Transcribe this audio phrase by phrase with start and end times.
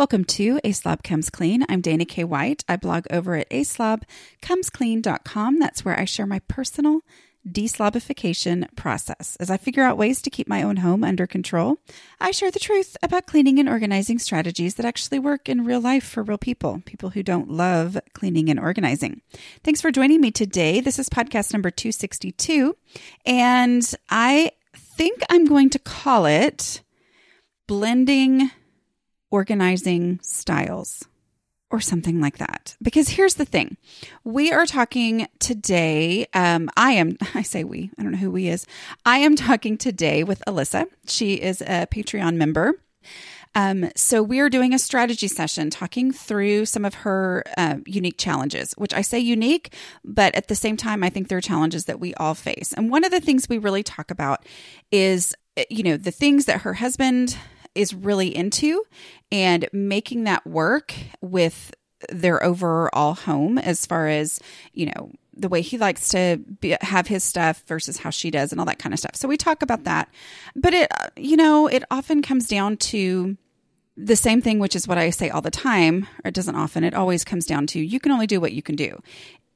[0.00, 1.62] Welcome to A Slob Comes Clean.
[1.68, 2.24] I'm Dana K.
[2.24, 2.64] White.
[2.66, 5.58] I blog over at aslobcomesclean.com.
[5.58, 7.00] That's where I share my personal
[7.46, 9.36] deslobification process.
[9.36, 11.76] As I figure out ways to keep my own home under control,
[12.18, 16.04] I share the truth about cleaning and organizing strategies that actually work in real life
[16.04, 19.20] for real people, people who don't love cleaning and organizing.
[19.62, 20.80] Thanks for joining me today.
[20.80, 22.74] This is podcast number 262,
[23.26, 26.80] and I think I'm going to call it
[27.66, 28.50] Blending
[29.30, 31.04] organizing styles
[31.70, 32.76] or something like that.
[32.82, 33.76] Because here's the thing
[34.24, 36.26] we are talking today.
[36.34, 38.66] Um, I am, I say we, I don't know who we is.
[39.04, 40.86] I am talking today with Alyssa.
[41.06, 42.74] She is a Patreon member.
[43.54, 48.16] Um, so we are doing a strategy session talking through some of her uh, unique
[48.16, 51.98] challenges, which I say unique, but at the same time, I think they're challenges that
[51.98, 52.72] we all face.
[52.72, 54.46] And one of the things we really talk about
[54.92, 55.34] is,
[55.68, 57.36] you know, the things that her husband
[57.74, 58.84] is really into
[59.30, 61.72] and making that work with
[62.08, 64.40] their overall home as far as,
[64.72, 68.52] you know, the way he likes to be, have his stuff versus how she does
[68.52, 69.16] and all that kind of stuff.
[69.16, 70.08] So we talk about that.
[70.54, 73.36] But it, you know, it often comes down to
[73.96, 76.84] the same thing, which is what I say all the time, or it doesn't often,
[76.84, 79.00] it always comes down to you can only do what you can do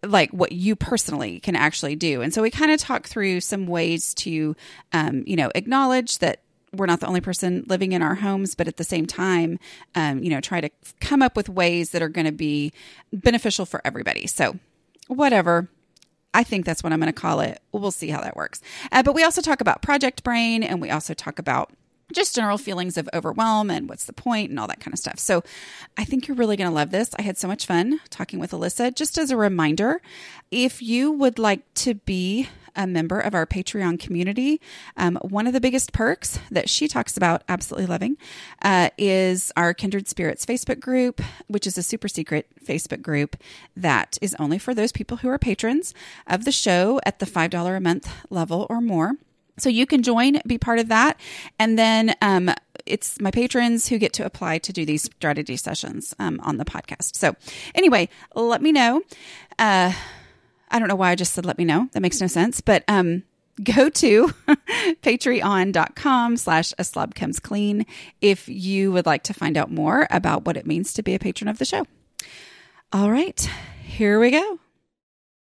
[0.06, 2.21] like what you personally can actually do.
[2.21, 4.55] And so we kind of talk through some ways to,
[4.93, 6.41] um, you know, acknowledge that
[6.77, 9.58] we're not the only person living in our homes, but at the same time,
[9.94, 12.72] um, you know, try to come up with ways that are going to be
[13.12, 14.27] beneficial for everybody.
[14.27, 14.58] So,
[15.08, 15.69] whatever.
[16.36, 17.61] I think that's what I'm going to call it.
[17.70, 18.61] We'll see how that works.
[18.91, 21.70] Uh, but we also talk about project brain and we also talk about
[22.12, 25.19] just general feelings of overwhelm and what's the point and all that kind of stuff.
[25.19, 25.42] So
[25.97, 27.14] I think you're really going to love this.
[27.19, 28.94] I had so much fun talking with Alyssa.
[28.94, 30.03] Just as a reminder,
[30.50, 34.61] if you would like to be a member of our Patreon community,
[34.97, 38.16] um, one of the biggest perks that she talks about absolutely loving
[38.62, 43.36] uh, is our Kindred Spirits Facebook group, which is a super secret Facebook group
[43.77, 45.94] that is only for those people who are patrons
[46.27, 49.16] of the show at the $5 a month level or more.
[49.59, 51.19] So you can join, be part of that.
[51.59, 52.50] And then um,
[52.87, 56.65] it's my patrons who get to apply to do these strategy sessions um, on the
[56.65, 57.16] podcast.
[57.16, 57.37] So,
[57.75, 59.03] anyway, let me know.
[59.59, 59.93] Uh,
[60.75, 61.89] I don't know why I just said let me know.
[61.93, 62.61] That makes no sense.
[62.61, 63.23] But um,
[63.62, 64.27] go to
[65.03, 67.87] patreon.com slash a slob comes clean
[68.21, 71.19] if you would like to find out more about what it means to be a
[71.21, 71.87] patron of the show.
[72.93, 73.49] All right,
[73.85, 74.59] here we go.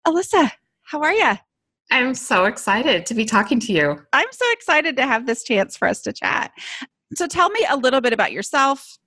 [0.08, 0.52] Alyssa,
[0.84, 1.34] how are you?
[1.90, 4.00] I'm so excited to be talking to you.
[4.14, 6.52] I'm so excited to have this chance for us to chat.
[7.16, 8.98] So tell me a little bit about yourself,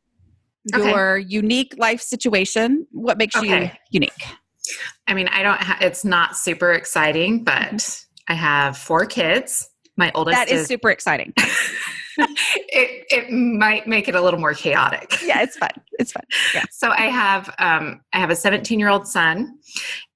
[0.64, 1.26] your okay.
[1.28, 2.86] unique life situation.
[2.90, 3.64] What makes okay.
[3.64, 4.24] you unique?
[5.06, 8.32] I mean, I don't ha- it's not super exciting, but mm-hmm.
[8.32, 9.68] I have four kids.
[9.96, 11.34] My oldest That is, is super exciting.
[12.18, 15.22] it it might make it a little more chaotic.
[15.22, 15.70] Yeah, it's fun.
[15.98, 16.24] It's fun.
[16.54, 16.64] Yeah.
[16.70, 19.58] So I have um I have a 17-year-old son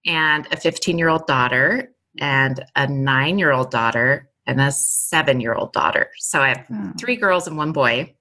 [0.07, 5.73] and a 15-year-old daughter and a nine year old daughter and a seven year old
[5.73, 6.11] daughter.
[6.19, 6.93] So I have oh.
[6.99, 8.15] three girls and one boy.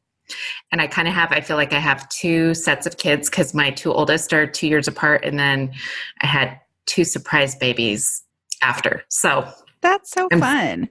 [0.72, 3.54] And I kind of have, I feel like I have two sets of kids because
[3.54, 5.24] my two oldest are two years apart.
[5.24, 5.74] And then
[6.22, 8.24] I had two surprise babies
[8.62, 9.04] after.
[9.10, 9.48] So
[9.82, 10.90] that's so I'm, fun.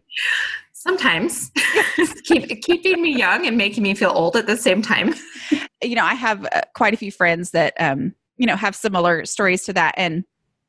[0.72, 1.50] Sometimes
[2.25, 5.15] keep, keeping me young and making me feel old at the same time.
[5.82, 9.25] You know, I have uh, quite a few friends that, um, you know, have similar
[9.25, 9.94] stories to that.
[9.97, 10.25] And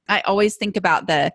[0.08, 1.32] I always think about the,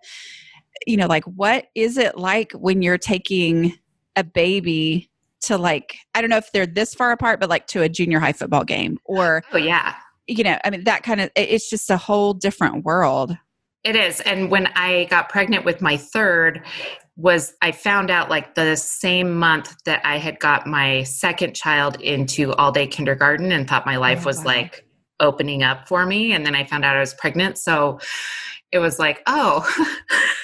[0.87, 3.75] you know, like what is it like when you're taking
[4.17, 5.11] a baby
[5.43, 8.19] to like, I don't know if they're this far apart, but like to a junior
[8.21, 9.95] high football game or, oh, yeah.
[10.27, 13.37] You know, I mean, that kind of, it's just a whole different world.
[13.85, 14.21] It is.
[14.21, 16.63] And when I got pregnant with my third,
[17.17, 22.01] was I found out like the same month that I had got my second child
[22.01, 24.45] into all day kindergarten and thought my oh, life oh, was wow.
[24.45, 24.85] like
[25.21, 26.33] opening up for me.
[26.33, 27.59] And then I found out I was pregnant.
[27.59, 27.99] So
[28.71, 29.69] it was like, oh,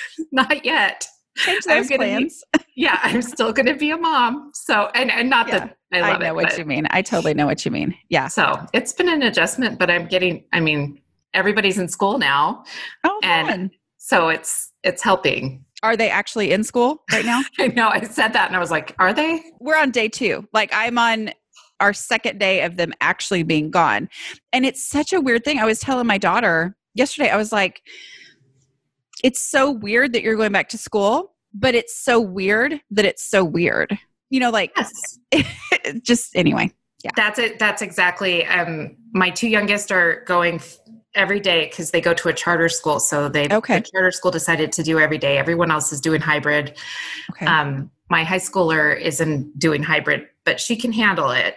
[0.33, 1.07] not yet.
[1.37, 2.43] Change those plans.
[2.53, 4.51] Be, yeah, I'm still going to be a mom.
[4.55, 6.87] So, and, and not yeah, that I love I know it, what but, you mean.
[6.91, 7.95] I totally know what you mean.
[8.09, 8.29] Yeah.
[8.29, 11.01] So it's been an adjustment, but I'm getting, I mean,
[11.33, 12.65] everybody's in school now.
[13.05, 13.71] Oh, and fun.
[13.99, 15.65] so it's, it's helping.
[15.83, 17.43] Are they actually in school right now?
[17.59, 17.89] I know.
[17.89, 19.43] I said that and I was like, are they?
[19.61, 20.49] We're on day two.
[20.53, 21.31] Like I'm on
[21.81, 24.09] our second day of them actually being gone.
[24.53, 25.59] And it's such a weird thing.
[25.59, 27.83] I was telling my daughter yesterday, I was like,
[29.23, 33.23] it's so weird that you're going back to school, but it's so weird that it's
[33.23, 33.99] so weird.
[34.31, 35.45] You know, like yes.
[36.03, 36.73] just anyway.
[37.05, 37.13] Yeah.
[37.17, 37.59] That's it.
[37.59, 38.45] That's exactly.
[38.47, 40.61] Um, my two youngest are going
[41.15, 42.99] every day because they go to a charter school.
[42.99, 43.79] So they okay.
[43.79, 45.39] the charter school decided to do every day.
[45.39, 46.77] Everyone else is doing hybrid.
[47.31, 47.47] Okay.
[47.47, 51.57] Um, my high schooler isn't doing hybrid, but she can handle it.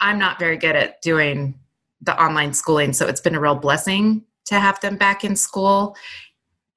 [0.00, 1.58] I'm not very good at doing
[2.00, 2.92] the online schooling.
[2.92, 5.96] So it's been a real blessing to have them back in school.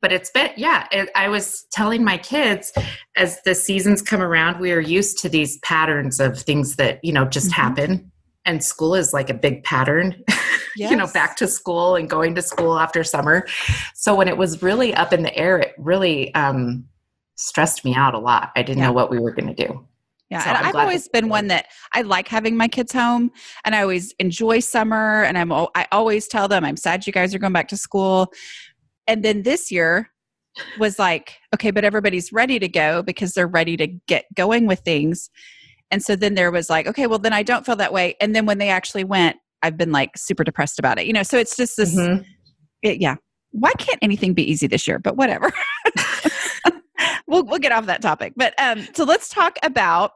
[0.02, 2.72] But it's been, yeah, it, I was telling my kids
[3.18, 7.12] as the seasons come around, we are used to these patterns of things that, you
[7.12, 7.62] know, just mm-hmm.
[7.62, 8.12] happen.
[8.46, 10.24] And school is like a big pattern,
[10.76, 10.90] yes.
[10.92, 13.46] you know, back to school and going to school after summer.
[13.94, 16.86] So when it was really up in the air, it really um,
[17.36, 18.52] stressed me out a lot.
[18.56, 18.88] I didn't yeah.
[18.88, 19.86] know what we were going to do.
[20.30, 23.32] Yeah, so and I've always been one that I like having my kids home,
[23.66, 25.24] and I always enjoy summer.
[25.24, 28.32] And I'm I always tell them I'm sad you guys are going back to school.
[29.10, 30.12] And then this year
[30.78, 34.82] was like, okay, but everybody's ready to go because they're ready to get going with
[34.82, 35.32] things.
[35.90, 38.16] And so then there was like, okay, well then I don't feel that way.
[38.22, 41.08] And then when they actually went, I've been like super depressed about it.
[41.08, 41.98] You know, so it's just this.
[41.98, 42.22] Mm-hmm.
[42.84, 43.16] It, yeah,
[43.52, 45.00] why can't anything be easy this year?
[45.00, 45.52] But whatever.
[47.28, 48.34] we'll we'll get off that topic.
[48.38, 50.12] But um, so let's talk about.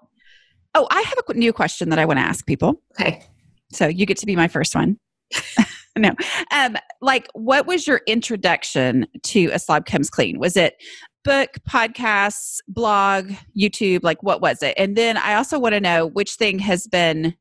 [0.76, 2.82] Oh, I have a new question that I want to ask people.
[3.00, 3.24] Okay.
[3.72, 4.98] So you get to be my first one.
[5.98, 6.12] no.
[6.52, 10.40] Um, like, what was your introduction to a slob comes clean?
[10.40, 10.82] Was it
[11.24, 14.00] book, podcasts, blog, YouTube?
[14.04, 14.74] Like, what was it?
[14.78, 17.36] And then I also want to know which thing has been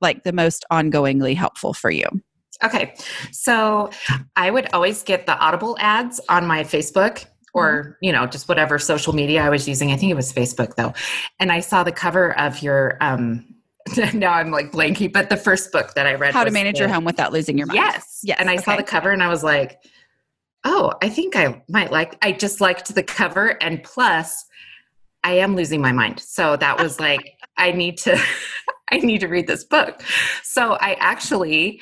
[0.00, 2.06] like the most ongoingly helpful for you.
[2.64, 2.94] Okay.
[3.32, 3.90] So
[4.34, 7.26] I would always get the Audible ads on my Facebook
[7.56, 7.90] or mm-hmm.
[8.02, 10.92] you know just whatever social media i was using i think it was facebook though
[11.40, 13.44] and i saw the cover of your um
[14.14, 16.80] now i'm like blanky but the first book that i read how to manage the,
[16.80, 18.62] your home without losing your mind yes yes and i okay.
[18.62, 19.82] saw the cover and i was like
[20.64, 24.44] oh i think i might like i just liked the cover and plus
[25.24, 28.18] i am losing my mind so that was like i need to
[28.90, 30.02] i need to read this book
[30.42, 31.80] so i actually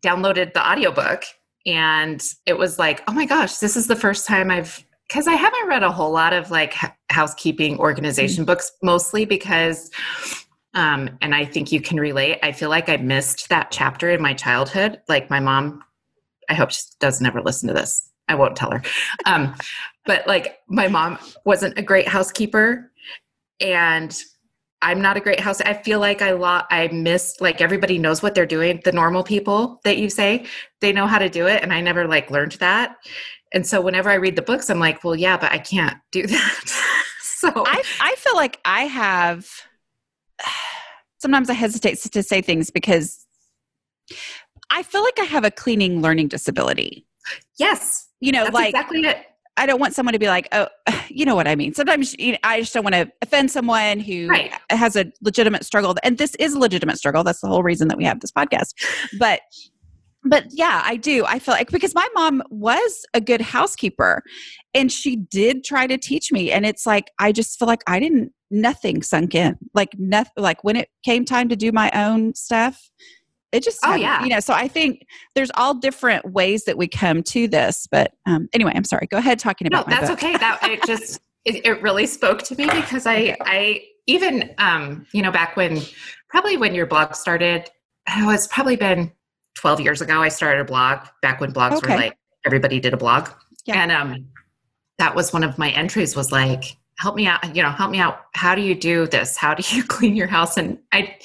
[0.00, 1.24] downloaded the audiobook
[1.64, 5.34] and it was like oh my gosh this is the first time i've because I
[5.34, 6.74] haven't read a whole lot of like
[7.10, 8.52] housekeeping organization mm-hmm.
[8.52, 9.90] books, mostly because,
[10.76, 12.38] um, and I think you can relate.
[12.42, 15.00] I feel like I missed that chapter in my childhood.
[15.08, 15.82] Like my mom,
[16.48, 18.08] I hope she doesn't ever listen to this.
[18.28, 18.82] I won't tell her.
[19.24, 19.54] Um,
[20.04, 22.92] but like my mom wasn't a great housekeeper,
[23.60, 24.16] and
[24.82, 25.60] I'm not a great house.
[25.62, 28.80] I feel like I lo- I missed like everybody knows what they're doing.
[28.84, 30.44] The normal people that you say
[30.80, 32.96] they know how to do it, and I never like learned that.
[33.54, 36.26] And so whenever I read the books, I'm like, well, yeah, but I can't do
[36.26, 37.04] that.
[37.22, 39.48] so I, I feel like I have,
[41.26, 43.26] sometimes I hesitate to say things because
[44.70, 47.04] I feel like I have a cleaning learning disability.
[47.58, 48.06] Yes.
[48.20, 49.26] You know, like exactly it.
[49.56, 50.68] I don't want someone to be like, oh,
[51.08, 51.74] you know what I mean.
[51.74, 54.52] Sometimes you know, I just don't want to offend someone who right.
[54.70, 55.96] has a legitimate struggle.
[56.04, 57.24] And this is a legitimate struggle.
[57.24, 58.74] That's the whole reason that we have this podcast.
[59.18, 59.40] But
[60.28, 61.24] but yeah, I do.
[61.26, 64.22] I feel like because my mom was a good housekeeper
[64.74, 66.52] and she did try to teach me.
[66.52, 69.56] And it's like, I just feel like I didn't, nothing sunk in.
[69.74, 72.90] Like, nothing, like when it came time to do my own stuff,
[73.52, 74.22] it just, oh, yeah.
[74.22, 77.86] You know, so I think there's all different ways that we come to this.
[77.90, 79.06] But um, anyway, I'm sorry.
[79.06, 80.18] Go ahead talking about No, that's book.
[80.22, 80.36] okay.
[80.36, 85.22] That it just, it, it really spoke to me because I, I, even, um, you
[85.22, 85.80] know, back when,
[86.28, 87.70] probably when your blog started,
[88.08, 89.10] oh, it's probably been
[89.56, 91.92] 12 years ago i started a blog back when blogs okay.
[91.94, 93.28] were like everybody did a blog.
[93.66, 93.82] Yeah.
[93.82, 94.28] and um
[94.98, 97.98] that was one of my entries was like help me out you know help me
[97.98, 98.20] out.
[98.32, 99.36] How do you do this?
[99.36, 100.56] How do you clean your house?
[100.56, 101.16] And i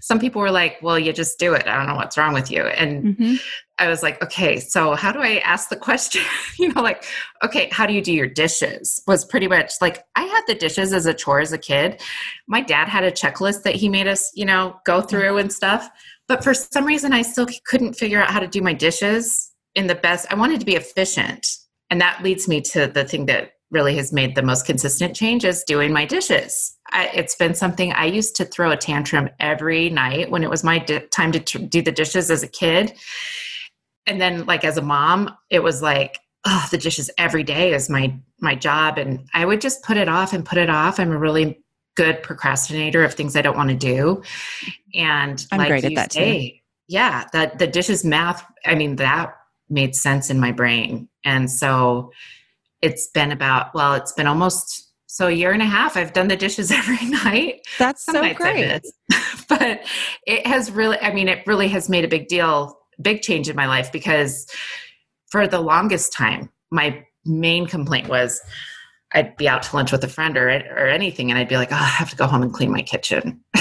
[0.00, 1.66] some people were like well you just do it.
[1.66, 2.62] I don't know what's wrong with you.
[2.62, 3.34] And mm-hmm.
[3.78, 6.22] i was like okay so how do i ask the question?
[6.58, 7.04] You know like
[7.44, 9.02] okay how do you do your dishes?
[9.08, 12.00] Was pretty much like i had the dishes as a chore as a kid.
[12.46, 15.90] My dad had a checklist that he made us you know go through and stuff
[16.28, 19.86] but for some reason, I still couldn't figure out how to do my dishes in
[19.86, 20.26] the best.
[20.30, 21.46] I wanted to be efficient.
[21.90, 25.44] And that leads me to the thing that really has made the most consistent change
[25.44, 26.76] is doing my dishes.
[26.90, 30.64] I, it's been something I used to throw a tantrum every night when it was
[30.64, 32.94] my di- time to t- do the dishes as a kid.
[34.06, 37.90] And then, like as a mom, it was like, oh, the dishes every day is
[37.90, 40.98] my my job, and I would just put it off and put it off.
[40.98, 41.62] I'm a really
[41.98, 44.22] good procrastinator of things I don't want to do.
[44.94, 46.56] And I'm like great at that say, too.
[46.86, 49.34] Yeah, that the dishes math, I mean, that
[49.68, 51.08] made sense in my brain.
[51.24, 52.12] And so
[52.80, 56.28] it's been about, well, it's been almost so a year and a half i've done
[56.28, 58.82] the dishes every night that's Some so great
[59.48, 59.80] but
[60.26, 63.56] it has really i mean it really has made a big deal big change in
[63.56, 64.46] my life because
[65.30, 68.38] for the longest time my main complaint was
[69.14, 71.72] I'd be out to lunch with a friend or or anything, and I'd be like,
[71.72, 73.42] oh, I have to go home and clean my kitchen.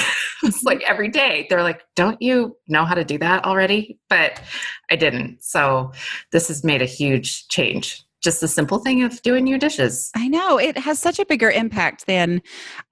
[0.44, 1.48] it's like every day.
[1.50, 4.00] They're like, don't you know how to do that already?
[4.10, 4.42] But
[4.90, 5.44] I didn't.
[5.44, 5.92] So
[6.32, 8.04] this has made a huge change.
[8.22, 10.12] Just the simple thing of doing your dishes.
[10.16, 12.42] I know it has such a bigger impact than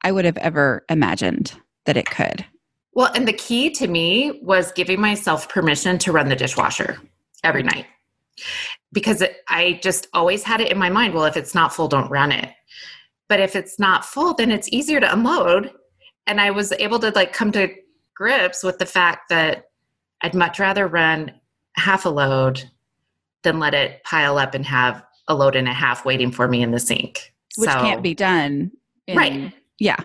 [0.03, 1.53] I would have ever imagined
[1.85, 2.45] that it could.
[2.93, 6.97] Well, and the key to me was giving myself permission to run the dishwasher
[7.43, 7.85] every night
[8.95, 11.87] because it, I just always had it in my mind well, if it's not full,
[11.87, 12.49] don't run it.
[13.27, 15.71] But if it's not full, then it's easier to unload.
[16.25, 17.69] And I was able to like come to
[18.15, 19.65] grips with the fact that
[20.21, 21.33] I'd much rather run
[21.75, 22.63] half a load
[23.43, 26.63] than let it pile up and have a load and a half waiting for me
[26.63, 27.33] in the sink.
[27.57, 28.71] Which so, can't be done.
[29.07, 29.53] In, right.
[29.77, 29.97] Yeah.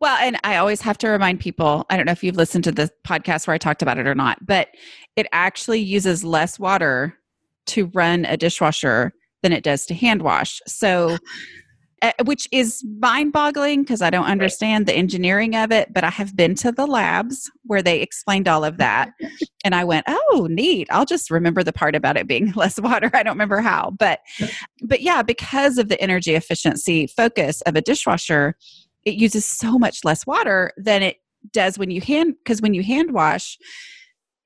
[0.00, 2.72] Well, and I always have to remind people I don't know if you've listened to
[2.72, 4.68] the podcast where I talked about it or not, but
[5.14, 7.16] it actually uses less water
[7.66, 10.60] to run a dishwasher than it does to hand wash.
[10.66, 11.18] So,
[12.02, 16.10] uh, which is mind boggling because I don't understand the engineering of it, but I
[16.10, 19.10] have been to the labs where they explained all of that.
[19.64, 20.88] And I went, oh, neat.
[20.90, 23.10] I'll just remember the part about it being less water.
[23.14, 23.92] I don't remember how.
[23.98, 24.20] But,
[24.82, 28.56] but yeah, because of the energy efficiency focus of a dishwasher,
[29.04, 31.16] it uses so much less water than it
[31.52, 33.56] does when you hand because when you hand wash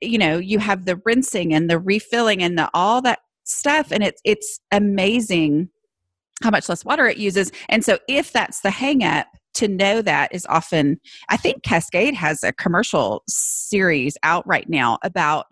[0.01, 4.03] you know you have the rinsing and the refilling and the all that stuff and
[4.03, 5.69] it's it's amazing
[6.43, 10.01] how much less water it uses and so if that's the hang up to know
[10.01, 15.47] that is often i think cascade has a commercial series out right now about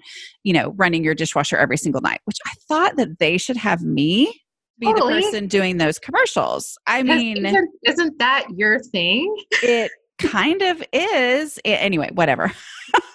[0.45, 3.83] you know running your dishwasher every single night which i thought that they should have
[3.83, 4.33] me
[4.79, 5.15] be totally.
[5.15, 6.79] the person doing those commercials.
[6.87, 9.35] I mean, isn't, isn't that your thing?
[9.63, 11.59] it kind of is.
[11.65, 12.53] Anyway, whatever.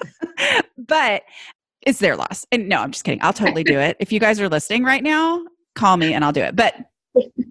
[0.78, 1.24] but
[1.82, 2.46] it's their loss.
[2.52, 3.22] And no, I'm just kidding.
[3.22, 3.98] I'll totally do it.
[4.00, 5.44] If you guys are listening right now,
[5.75, 6.56] call me and I'll do it.
[6.56, 6.75] But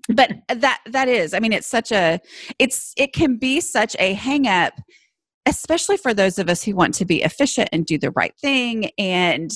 [0.08, 2.20] but that that is, I mean, it's such a
[2.58, 4.74] it's it can be such a hang up
[5.46, 8.90] especially for those of us who want to be efficient and do the right thing
[8.98, 9.50] and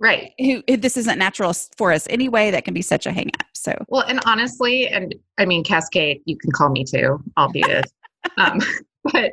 [0.00, 3.46] right who, this isn't natural for us anyway that can be such a hang up
[3.54, 7.62] so well and honestly and i mean cascade you can call me too i'll be
[7.62, 7.92] albeit
[8.38, 8.58] um,
[9.12, 9.32] but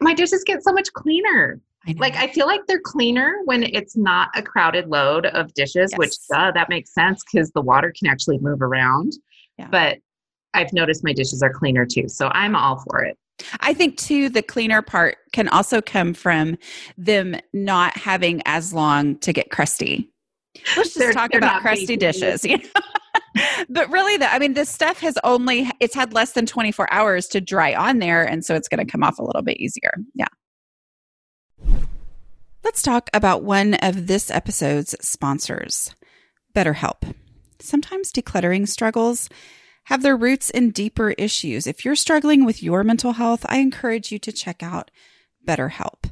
[0.00, 3.96] my dishes get so much cleaner I like I feel like they're cleaner when it's
[3.96, 5.98] not a crowded load of dishes, yes.
[5.98, 9.12] which duh, that makes sense because the water can actually move around.
[9.58, 9.68] Yeah.
[9.70, 9.98] But
[10.54, 13.16] I've noticed my dishes are cleaner too, so I'm all for it.
[13.60, 16.56] I think too the cleaner part can also come from
[16.96, 20.10] them not having as long to get crusty.
[20.76, 22.44] Let's just they're, talk they're about crusty dishes.
[22.44, 22.64] You know?
[23.68, 27.26] but really the, I mean this stuff has only it's had less than 24 hours
[27.28, 29.92] to dry on there and so it's going to come off a little bit easier.
[30.14, 30.26] Yeah.
[32.66, 35.94] Let's talk about one of this episode's sponsors,
[36.52, 37.14] BetterHelp.
[37.60, 39.30] Sometimes decluttering struggles
[39.84, 41.68] have their roots in deeper issues.
[41.68, 44.90] If you're struggling with your mental health, I encourage you to check out
[45.46, 46.10] BetterHelp.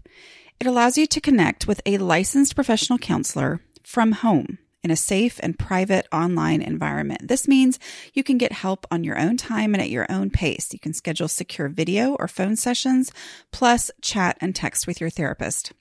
[0.60, 5.40] It allows you to connect with a licensed professional counselor from home in a safe
[5.42, 7.26] and private online environment.
[7.26, 7.80] This means
[8.12, 10.72] you can get help on your own time and at your own pace.
[10.72, 13.10] You can schedule secure video or phone sessions,
[13.50, 15.72] plus chat and text with your therapist.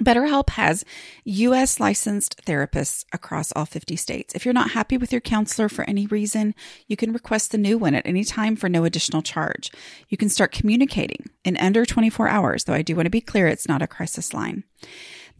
[0.00, 0.84] BetterHelp has
[1.24, 4.34] US licensed therapists across all 50 states.
[4.34, 6.54] If you're not happy with your counselor for any reason,
[6.86, 9.70] you can request a new one at any time for no additional charge.
[10.08, 13.46] You can start communicating in under 24 hours, though I do want to be clear
[13.46, 14.64] it's not a crisis line.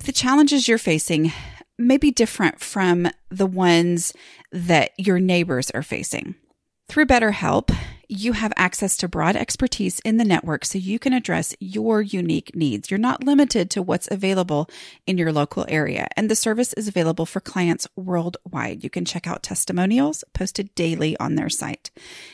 [0.05, 1.33] The challenges you're facing
[1.79, 4.13] may be different from the ones
[4.51, 6.35] that your neighbors are facing.
[6.89, 7.75] Through BetterHelp,
[8.13, 12.55] you have access to broad expertise in the network so you can address your unique
[12.55, 12.91] needs.
[12.91, 14.69] You're not limited to what's available
[15.07, 18.85] in your local area, and the service is available for clients worldwide.
[18.85, 21.91] You can check out testimonials posted daily on their site.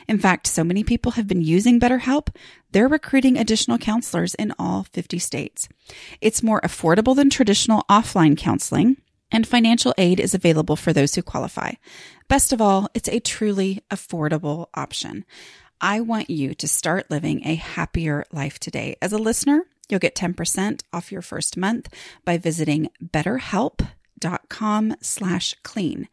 [0.08, 2.34] In fact, so many people have been using BetterHelp,
[2.72, 5.68] they're recruiting additional counselors in all 50 states.
[6.20, 8.96] It's more affordable than traditional offline counseling
[9.30, 11.72] and financial aid is available for those who qualify.
[12.28, 15.24] Best of all, it's a truly affordable option.
[15.80, 18.96] I want you to start living a happier life today.
[19.00, 21.88] As a listener, you'll get 10% off your first month
[22.24, 26.08] by visiting betterhelp.com slash clean.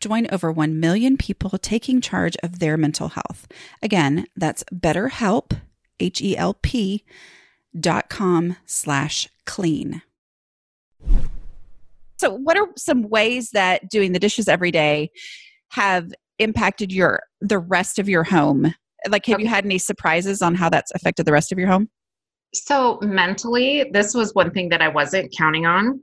[0.00, 3.46] Join over 1 million people taking charge of their mental health.
[3.82, 5.52] Again, that's betterhelp,
[5.98, 7.04] H-E-L-P
[7.78, 10.02] dot com slash clean.
[12.18, 15.10] So, what are some ways that doing the dishes every day
[15.68, 18.74] have impacted your the rest of your home?
[19.08, 19.44] Like, have okay.
[19.44, 21.88] you had any surprises on how that's affected the rest of your home?
[22.52, 26.00] So, mentally, this was one thing that I wasn't counting on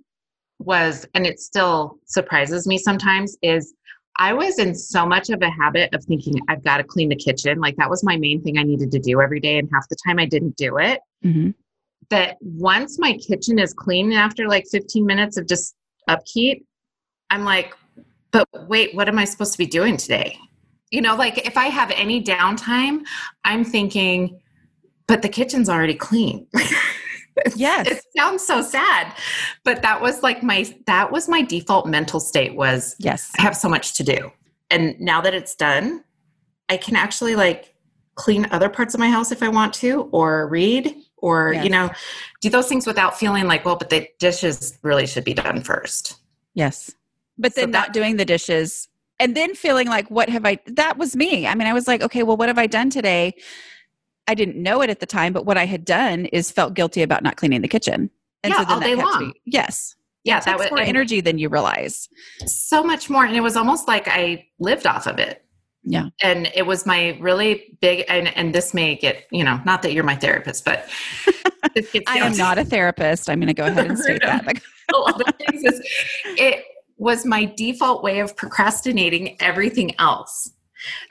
[0.60, 3.74] was, and it still surprises me sometimes, is
[4.18, 7.16] I was in so much of a habit of thinking I've got to clean the
[7.16, 7.60] kitchen.
[7.60, 9.60] Like that was my main thing I needed to do every day.
[9.60, 11.00] And half the time I didn't do it.
[11.24, 11.52] Mm-hmm.
[12.10, 15.76] That once my kitchen is clean after like 15 minutes of just
[16.08, 16.66] upkeep,
[17.30, 17.74] I'm like,
[18.32, 20.38] but wait, what am I supposed to be doing today?
[20.92, 23.02] You know, like if I have any downtime,
[23.44, 24.40] I'm thinking,
[25.08, 26.48] but the kitchen's already clean.
[27.56, 27.88] Yes.
[27.88, 29.14] it sounds so sad,
[29.64, 33.32] but that was like my that was my default mental state was Yes.
[33.38, 34.32] I have so much to do.
[34.72, 36.04] And now that it's done,
[36.68, 37.76] I can actually like
[38.16, 41.64] clean other parts of my house if I want to, or read, or, Yes.
[41.64, 41.92] you know,
[42.42, 46.16] do those things without feeling like, well, but the dishes really should be done first.
[46.56, 46.92] Yes.
[47.38, 48.88] But So then that- not doing the dishes
[49.20, 51.48] and then feeling like, what have I, that was me.
[51.48, 53.34] I mean, I was like, okay, well, what have I done today?
[54.28, 57.02] I didn't know it at the time, but what I had done is felt guilty
[57.02, 58.10] about not cleaning the kitchen.
[58.44, 59.34] And Yeah, so then all day long.
[59.46, 59.96] yes.
[60.24, 62.10] Yeah, That that was more energy than you realize.
[62.46, 63.26] so much more.
[63.26, 65.44] And it was almost like I lived off of it.
[65.84, 66.10] Yeah.
[66.22, 69.94] And it was my really big, and, and this may get, you know, not that
[69.94, 70.90] you're my therapist, but
[72.08, 73.30] i am not a therapist.
[73.30, 74.62] I'm going to go ahead and state that.
[74.94, 75.82] A lot things is
[76.38, 76.66] it
[76.98, 80.52] was my default way of procrastinating everything else.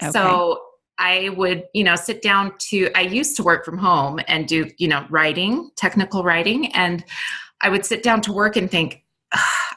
[0.02, 0.10] Okay.
[0.10, 0.60] So
[0.98, 4.70] I would, you know, sit down to I used to work from home and do,
[4.78, 7.04] you know, writing, technical writing and
[7.60, 9.04] I would sit down to work and think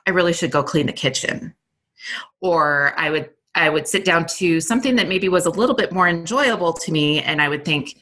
[0.08, 1.54] I really should go clean the kitchen.
[2.42, 5.92] Or I would I would sit down to something that maybe was a little bit
[5.92, 7.96] more enjoyable to me and I would think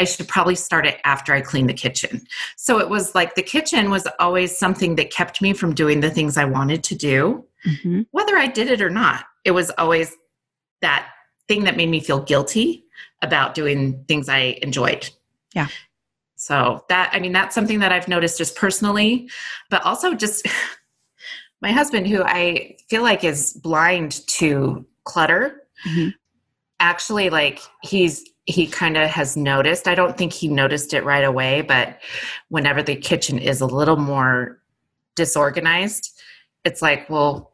[0.00, 2.26] I should probably start it after I clean the kitchen.
[2.56, 6.08] So it was like the kitchen was always something that kept me from doing the
[6.10, 8.06] things I wanted to do, Mhm.
[8.10, 9.26] whether I did it or not.
[9.44, 10.16] It was always
[10.80, 11.06] that
[11.48, 12.84] thing that made me feel guilty
[13.20, 15.10] about doing things I enjoyed.
[15.54, 15.68] Yeah.
[16.36, 19.28] So that, I mean, that's something that I've noticed just personally,
[19.68, 20.46] but also just
[21.60, 26.14] my husband, who I feel like is blind to clutter, Mhm.
[26.78, 29.86] actually, like, he's, he kind of has noticed.
[29.86, 31.98] I don't think he noticed it right away, but
[32.48, 34.60] whenever the kitchen is a little more
[35.16, 36.20] disorganized,
[36.64, 37.52] it's like, well,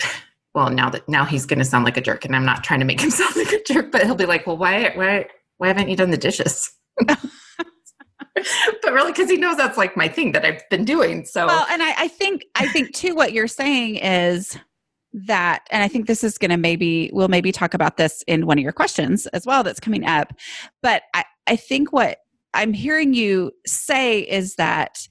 [0.54, 2.80] well, now that now he's going to sound like a jerk, and I'm not trying
[2.80, 5.26] to make him sound like a jerk, but he'll be like, well, why, why,
[5.58, 6.72] why haven't you done the dishes?
[8.82, 11.24] but really, because he knows that's like my thing that I've been doing.
[11.24, 14.58] So Well, and I, I think I think too what you're saying is
[15.12, 18.46] that, and I think this is going to maybe we'll maybe talk about this in
[18.46, 20.32] one of your questions as well that's coming up.
[20.82, 22.18] But I, I think what
[22.54, 25.08] I'm hearing you say is that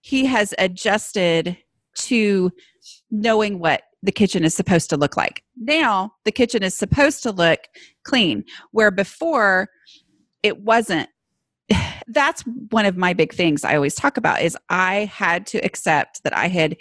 [0.00, 1.56] he has adjusted
[1.94, 2.50] to
[3.10, 5.42] knowing what the kitchen is supposed to look like.
[5.56, 7.60] Now the kitchen is supposed to look
[8.04, 9.68] clean, where before
[10.42, 11.08] it wasn't
[12.08, 16.22] that's one of my big things I always talk about is I had to accept
[16.24, 16.76] that I had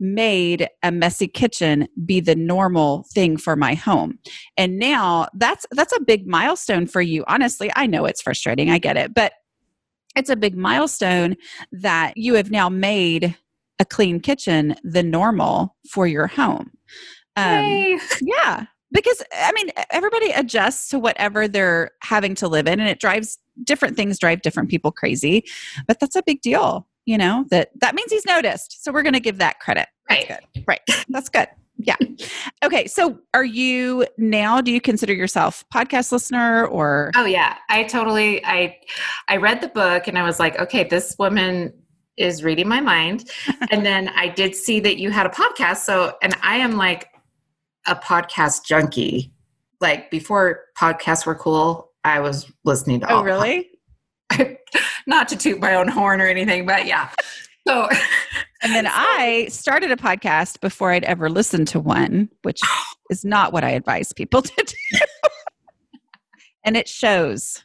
[0.00, 4.18] made a messy kitchen be the normal thing for my home.
[4.56, 7.24] And now that's that's a big milestone for you.
[7.26, 8.70] Honestly, I know it's frustrating.
[8.70, 9.32] I get it, but
[10.16, 11.36] it's a big milestone
[11.72, 13.36] that you have now made
[13.78, 16.72] a clean kitchen the normal for your home.
[17.36, 17.98] Um, Yay.
[18.20, 18.66] yeah.
[18.90, 23.38] Because I mean, everybody adjusts to whatever they're having to live in, and it drives
[23.64, 25.44] different things drive different people crazy.
[25.86, 27.44] But that's a big deal, you know.
[27.50, 28.84] That that means he's noticed.
[28.84, 29.88] So we're going to give that credit.
[30.08, 30.40] That's Right.
[30.54, 30.64] good.
[30.68, 30.80] Right.
[31.08, 31.48] That's good.
[31.80, 31.96] Yeah.
[32.64, 32.86] Okay.
[32.88, 34.60] So are you now?
[34.60, 37.12] Do you consider yourself podcast listener or?
[37.16, 38.76] Oh yeah, I totally I
[39.28, 41.72] I read the book and I was like, okay, this woman
[42.16, 43.30] is reading my mind.
[43.70, 45.78] and then I did see that you had a podcast.
[45.78, 47.08] So and I am like
[47.86, 49.32] a podcast junkie.
[49.80, 53.70] Like before podcasts were cool, I was listening to Oh, all really?
[55.08, 57.10] Not to toot my own horn or anything, but yeah.
[57.66, 57.88] So
[58.62, 62.60] And then I started a podcast before I'd ever listened to one, which
[63.10, 64.98] is not what I advise people to do.
[66.64, 67.64] and it shows.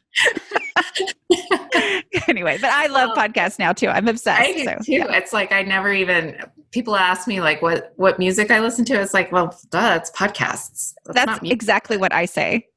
[2.28, 3.88] anyway, but I love podcasts now too.
[3.88, 4.42] I'm obsessed.
[4.42, 4.92] I do so, too.
[4.94, 5.16] yeah.
[5.16, 6.38] It's like I never even
[6.72, 8.94] people ask me like what what music I listen to.
[9.02, 10.94] It's like, well, duh, it's podcasts.
[11.06, 12.68] That's not exactly what I say.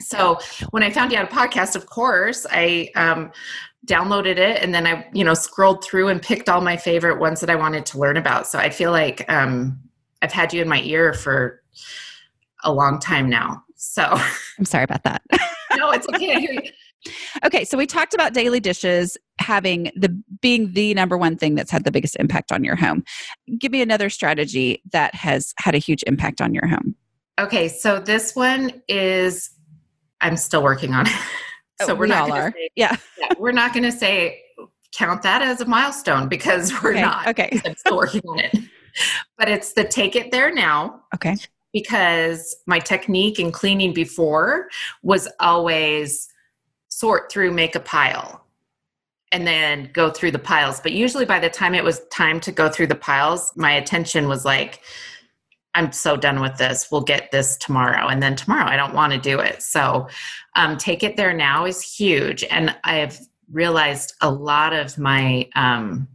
[0.00, 0.38] So
[0.70, 3.32] when I found you had a podcast, of course, I um,
[3.86, 7.40] downloaded it and then I, you know, scrolled through and picked all my favorite ones
[7.40, 8.46] that I wanted to learn about.
[8.46, 9.78] So I feel like um,
[10.22, 11.62] I've had you in my ear for
[12.62, 13.62] a long time now.
[13.76, 14.04] So
[14.58, 15.22] I'm sorry about that.
[15.76, 16.36] no, it's okay.
[16.36, 16.62] I hear you.
[17.44, 20.08] okay, so we talked about daily dishes having the
[20.40, 23.02] being the number one thing that's had the biggest impact on your home.
[23.58, 26.94] Give me another strategy that has had a huge impact on your home.
[27.40, 29.50] Okay, so this one is
[30.20, 31.12] I'm still working on it.
[31.80, 32.50] Oh, so Oh, we're we not all going are.
[32.50, 32.96] to say Yeah.
[33.18, 34.40] yeah, we're not going to say
[34.94, 37.00] count that as a milestone because we're Okay.
[37.00, 37.26] not.
[37.28, 37.60] Okay.
[37.64, 38.54] I'm still working on it.
[39.38, 41.36] But it's the take it there now Okay.
[41.72, 44.68] because my technique in cleaning before
[45.02, 46.28] was always
[46.88, 48.44] sort through, make a pile,
[49.32, 50.78] and then go through the piles.
[50.80, 54.28] But usually by the time it was time to go through the piles, my attention
[54.28, 54.80] was like,
[55.74, 56.90] I'm so done with this.
[56.90, 58.08] We'll get this tomorrow.
[58.08, 59.62] And then tomorrow, I don't want to do it.
[59.62, 60.08] So,
[60.54, 62.44] um, take it there now is huge.
[62.44, 63.18] And I've
[63.50, 66.08] realized a lot of my um,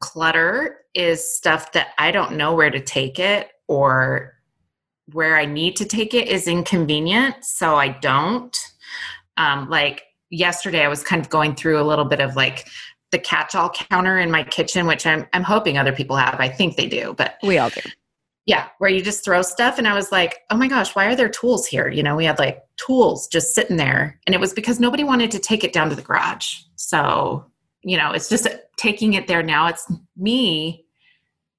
[0.00, 4.34] clutter is stuff that I don't know where to take it or
[5.12, 8.56] where I need to take it is inconvenient, so I don't.
[9.36, 12.68] Um, like yesterday, I was kind of going through a little bit of like
[13.12, 16.40] the catch-all counter in my kitchen, which I'm I'm hoping other people have.
[16.40, 17.80] I think they do, but we all do.
[18.46, 21.16] Yeah, where you just throw stuff, and I was like, oh my gosh, why are
[21.16, 21.88] there tools here?
[21.88, 25.32] You know, we had like tools just sitting there, and it was because nobody wanted
[25.32, 26.60] to take it down to the garage.
[26.76, 27.44] So
[27.86, 29.68] you know, it's just taking it there now.
[29.68, 30.84] It's me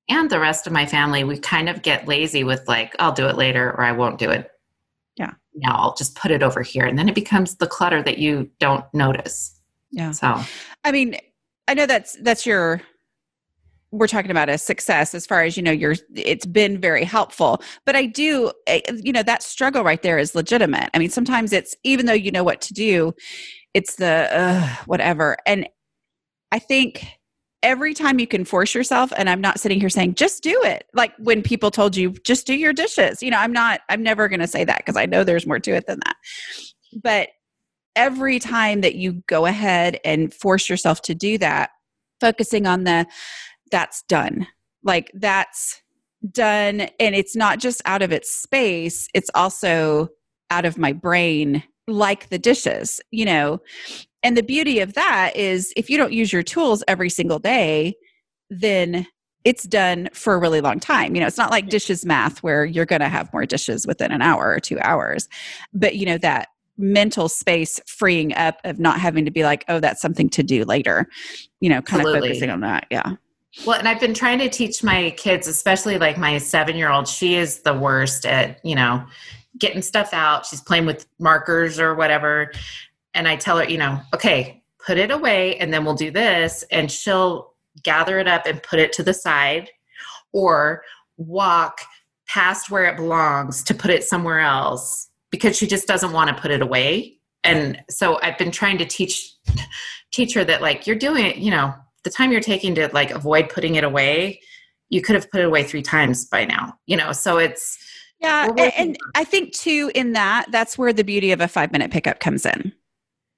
[0.09, 3.27] and the rest of my family, we kind of get lazy with like, I'll do
[3.27, 4.51] it later or I won't do it.
[5.15, 5.31] Yeah.
[5.55, 6.85] Now I'll just put it over here.
[6.85, 9.57] And then it becomes the clutter that you don't notice.
[9.91, 10.11] Yeah.
[10.11, 10.41] So,
[10.83, 11.17] I mean,
[11.67, 12.81] I know that's, that's your,
[13.97, 17.61] we're talking about a success as far as, you know, you're, it's been very helpful.
[17.85, 20.89] But I do, eh, you know, that struggle right there is legitimate.
[20.93, 23.13] I mean, sometimes it's, even though you know what to do,
[23.73, 25.37] it's the uh, whatever.
[25.45, 25.67] And
[26.51, 27.05] I think
[27.63, 30.85] every time you can force yourself and i'm not sitting here saying just do it
[30.93, 34.27] like when people told you just do your dishes you know i'm not i'm never
[34.29, 36.15] going to say that because i know there's more to it than that
[37.01, 37.29] but
[37.95, 41.71] every time that you go ahead and force yourself to do that
[42.21, 43.05] focusing on the
[43.71, 44.47] that's done
[44.83, 45.81] like that's
[46.31, 50.09] done and it's not just out of its space it's also
[50.49, 53.61] out of my brain like the dishes you know
[54.23, 57.95] and the beauty of that is if you don't use your tools every single day,
[58.49, 59.07] then
[59.45, 61.15] it's done for a really long time.
[61.15, 64.11] You know, it's not like dishes math where you're going to have more dishes within
[64.11, 65.29] an hour or two hours.
[65.73, 69.79] But, you know, that mental space freeing up of not having to be like, oh,
[69.79, 71.07] that's something to do later,
[71.61, 72.29] you know, kind Absolutely.
[72.29, 72.87] of focusing on that.
[72.91, 73.13] Yeah.
[73.65, 77.07] Well, and I've been trying to teach my kids, especially like my seven year old,
[77.07, 79.03] she is the worst at, you know,
[79.57, 80.45] getting stuff out.
[80.45, 82.51] She's playing with markers or whatever
[83.17, 86.63] and I tell her, you know, okay, put it away and then we'll do this.
[86.71, 89.71] And she'll gather it up and put it to the side
[90.31, 90.83] or
[91.17, 91.81] walk
[92.27, 96.41] past where it belongs to put it somewhere else because she just doesn't want to
[96.41, 97.17] put it away.
[97.43, 99.33] And so I've been trying to teach
[100.11, 103.11] teach her that like you're doing it, you know, the time you're taking to like
[103.11, 104.41] avoid putting it away,
[104.89, 106.73] you could have put it away three times by now.
[106.85, 107.77] You know, so it's
[108.19, 111.71] yeah, and, and I think too in that that's where the beauty of a 5
[111.71, 112.73] minute pickup comes in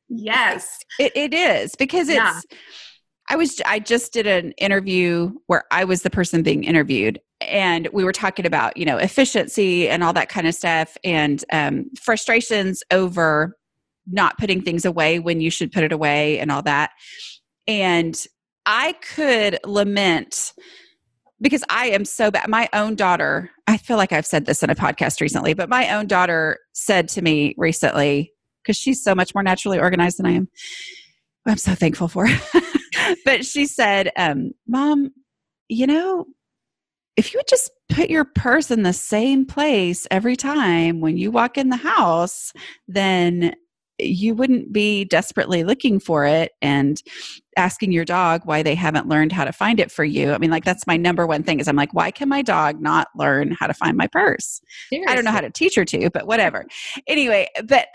[0.10, 0.80] Yes.
[1.00, 2.42] It, it is because it's, yeah.
[3.30, 7.88] I was, I just did an interview where I was the person being interviewed and
[7.94, 11.86] we were talking about, you know, efficiency and all that kind of stuff and um,
[12.02, 13.56] frustrations over
[14.08, 16.90] not putting things away when you should put it away and all that.
[17.68, 18.20] And
[18.72, 20.54] I could lament
[21.42, 22.48] because I am so bad.
[22.48, 25.96] My own daughter, I feel like I've said this in a podcast recently, but my
[25.96, 30.34] own daughter said to me recently, because she's so much more naturally organized than I
[30.34, 30.50] am.
[31.48, 32.28] I'm so thankful for.
[33.26, 35.10] but she said, um, Mom,
[35.68, 36.26] you know,
[37.18, 41.32] if you would just put your purse in the same place every time when you
[41.32, 42.54] walk in the house,
[42.88, 43.56] then
[43.98, 47.02] you wouldn't be desperately looking for it and
[47.60, 50.32] asking your dog why they haven't learned how to find it for you.
[50.32, 52.82] I mean, like that's my number one thing is I'm like, why can my dog
[52.82, 54.62] not learn how to find my purse?
[54.90, 55.12] Seriously.
[55.12, 56.66] I don't know how to teach her to, but whatever.
[57.06, 57.88] Anyway, but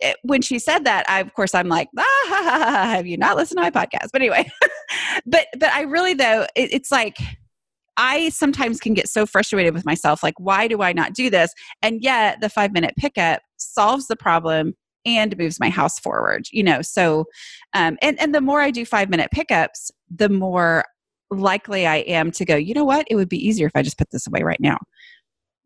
[0.00, 3.58] it, when she said that, I of course I'm like, ah, have you not listened
[3.58, 4.08] to my podcast?
[4.12, 4.50] But anyway,
[5.26, 7.16] but but I really though it, it's like
[7.96, 11.52] I sometimes can get so frustrated with myself, like why do I not do this?
[11.80, 14.74] And yet the five minute pickup solves the problem
[15.06, 16.46] and moves my house forward.
[16.50, 17.24] You know, so
[17.72, 20.84] um, and and the more I do five minute pickups, the more
[21.30, 22.56] likely I am to go.
[22.56, 23.06] You know what?
[23.10, 24.78] It would be easier if I just put this away right now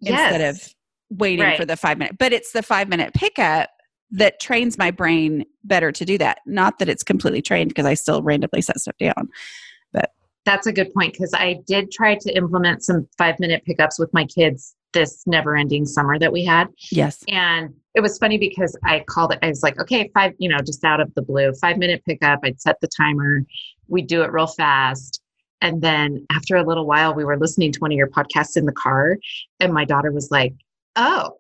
[0.00, 0.32] yes.
[0.32, 0.74] instead of
[1.10, 1.58] waiting right.
[1.58, 2.16] for the five minute.
[2.18, 3.70] But it's the five minute pickup
[4.12, 6.38] that trains my brain better to do that.
[6.46, 9.28] Not that it's completely trained because I still randomly set stuff down.
[9.92, 10.10] But
[10.44, 14.12] that's a good point because I did try to implement some five minute pickups with
[14.12, 16.68] my kids this never ending summer that we had.
[16.90, 17.22] Yes.
[17.28, 20.58] And it was funny because I called it, I was like, okay, five, you know,
[20.58, 22.40] just out of the blue, five minute pickup.
[22.44, 23.42] I'd set the timer,
[23.88, 25.20] we'd do it real fast.
[25.60, 28.64] And then after a little while, we were listening to one of your podcasts in
[28.64, 29.18] the car,
[29.58, 30.54] and my daughter was like,
[30.96, 31.32] oh,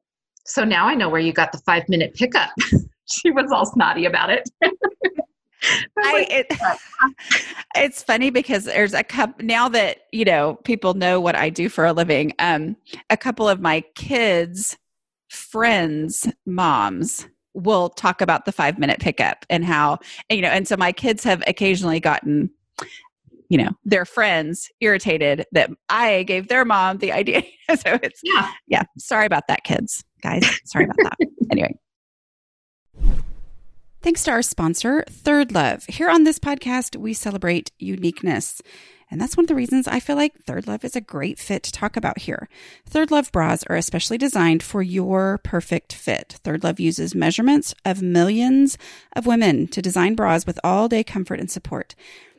[0.44, 2.50] so now I know where you got the five minute pickup.
[3.06, 4.48] she was all snotty about it.
[5.98, 6.46] I, it,
[7.76, 11.68] it's funny because there's a couple now that you know people know what I do
[11.68, 12.32] for a living.
[12.38, 12.76] Um,
[13.10, 14.76] a couple of my kids'
[15.28, 20.76] friends' moms will talk about the five minute pickup and how you know, and so
[20.76, 22.50] my kids have occasionally gotten
[23.48, 27.42] you know their friends irritated that I gave their mom the idea.
[27.68, 28.82] so it's yeah, yeah.
[28.98, 30.48] Sorry about that, kids, guys.
[30.64, 31.28] Sorry about that.
[31.50, 31.74] anyway.
[34.02, 35.84] Thanks to our sponsor, Third Love.
[35.84, 38.62] Here on this podcast, we celebrate uniqueness.
[39.10, 41.62] And that's one of the reasons I feel like Third Love is a great fit
[41.64, 42.48] to talk about here.
[42.86, 46.38] Third Love bras are especially designed for your perfect fit.
[46.42, 48.78] Third Love uses measurements of millions
[49.14, 51.94] of women to design bras with all day comfort and support.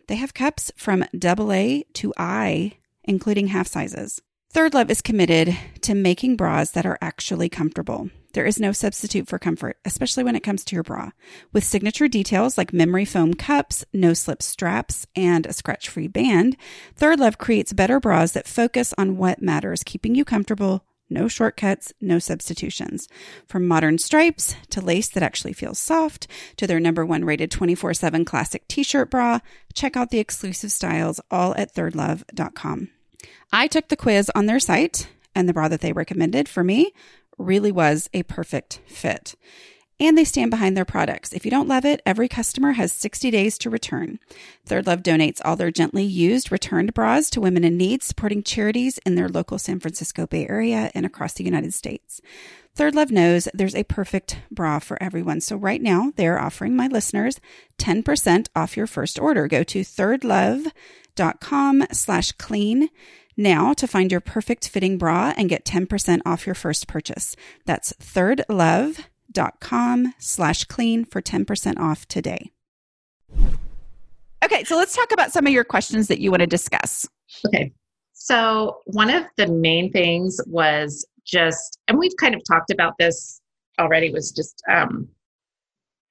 [0.07, 4.19] They have cups from AA to I, including half sizes.
[4.53, 8.09] Third Love is committed to making bras that are actually comfortable.
[8.33, 11.11] There is no substitute for comfort, especially when it comes to your bra.
[11.53, 16.57] With signature details like memory foam cups, no slip straps, and a scratch free band,
[16.97, 20.83] Third Love creates better bras that focus on what matters, keeping you comfortable.
[21.09, 23.07] No shortcuts, no substitutions.
[23.47, 27.93] From modern stripes to lace that actually feels soft to their number one rated 24
[27.93, 29.39] 7 classic t shirt bra,
[29.73, 32.89] check out the exclusive styles all at thirdlove.com.
[33.51, 36.93] I took the quiz on their site, and the bra that they recommended for me
[37.37, 39.35] really was a perfect fit.
[39.99, 41.31] And they stand behind their products.
[41.31, 44.17] If you don't love it, every customer has 60 days to return.
[44.65, 48.97] Third Love donates all their gently used returned bras to women in need, supporting charities
[49.05, 52.19] in their local San Francisco Bay Area and across the United States.
[52.73, 55.39] Third Love knows there's a perfect bra for everyone.
[55.39, 57.39] So right now they're offering my listeners
[57.77, 59.47] 10% off your first order.
[59.47, 60.71] Go to thirdlove.com
[61.91, 62.89] slash clean
[63.37, 67.35] now to find your perfect fitting bra and get 10% off your first purchase.
[67.65, 72.51] That's thirdlove.com slash clean for 10% off today.
[74.43, 77.07] Okay, so let's talk about some of your questions that you want to discuss.
[77.45, 77.71] Okay.
[78.13, 83.41] So, one of the main things was just, and we've kind of talked about this
[83.79, 85.07] already, was just, um,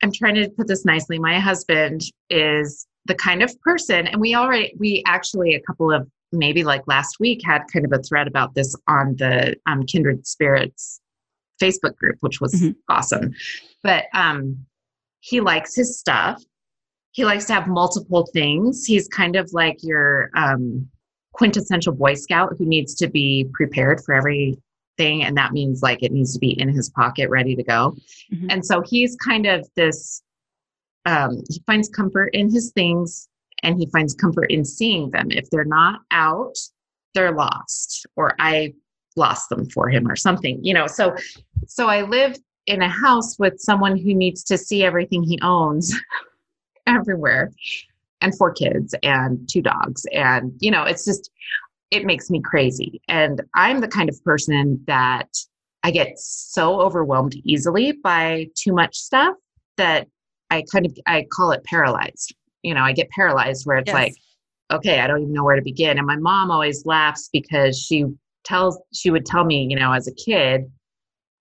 [0.02, 1.18] I'm trying to put this nicely.
[1.18, 6.08] My husband is the kind of person, and we already, we actually, a couple of
[6.32, 10.26] maybe like last week had kind of a thread about this on the um, kindred
[10.26, 11.00] spirits
[11.60, 12.70] facebook group which was mm-hmm.
[12.88, 13.34] awesome
[13.82, 14.56] but um
[15.20, 16.42] he likes his stuff
[17.12, 20.88] he likes to have multiple things he's kind of like your um
[21.32, 26.12] quintessential boy scout who needs to be prepared for everything and that means like it
[26.12, 27.94] needs to be in his pocket ready to go
[28.32, 28.46] mm-hmm.
[28.48, 30.22] and so he's kind of this
[31.06, 33.28] um he finds comfort in his things
[33.62, 35.30] and he finds comfort in seeing them.
[35.30, 36.56] If they're not out,
[37.14, 38.74] they're lost, or I
[39.16, 40.86] lost them for him or something, you know.
[40.86, 41.14] So,
[41.66, 45.94] so I live in a house with someone who needs to see everything he owns
[46.86, 47.50] everywhere,
[48.20, 51.30] and four kids and two dogs, and you know, it's just
[51.90, 53.00] it makes me crazy.
[53.08, 55.28] And I'm the kind of person that
[55.82, 59.34] I get so overwhelmed easily by too much stuff
[59.76, 60.06] that
[60.50, 63.94] I kind of I call it paralyzed you know, I get paralyzed where it's yes.
[63.94, 64.14] like,
[64.72, 65.98] okay, I don't even know where to begin.
[65.98, 68.04] And my mom always laughs because she
[68.44, 70.70] tells, she would tell me, you know, as a kid,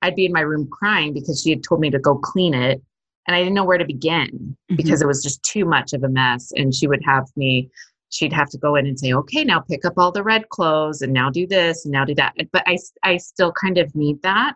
[0.01, 2.81] I'd be in my room crying because she had told me to go clean it.
[3.27, 4.75] And I didn't know where to begin mm-hmm.
[4.75, 6.51] because it was just too much of a mess.
[6.55, 7.69] And she would have me,
[8.09, 11.01] she'd have to go in and say, okay, now pick up all the red clothes
[11.01, 12.33] and now do this and now do that.
[12.51, 14.55] But I, I still kind of need that.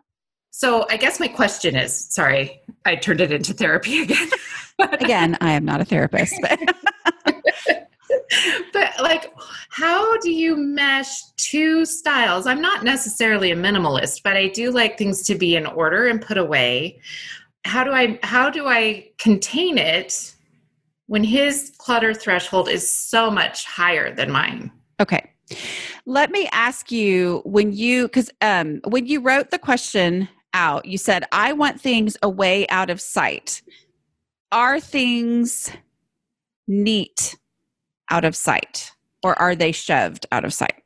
[0.55, 4.29] So I guess my question is sorry, I turned it into therapy again.
[4.79, 6.35] again, I am not a therapist.
[6.41, 6.59] But.
[8.71, 9.33] but like
[9.69, 14.97] how do you mesh two styles i'm not necessarily a minimalist but i do like
[14.97, 16.99] things to be in order and put away
[17.65, 20.33] how do i how do i contain it
[21.07, 25.31] when his clutter threshold is so much higher than mine okay
[26.05, 30.85] let me ask you when you because um when you wrote the question out.
[30.85, 33.61] You said, I want things away out of sight.
[34.51, 35.71] Are things
[36.67, 37.35] neat
[38.09, 38.91] out of sight
[39.23, 40.83] or are they shoved out of sight?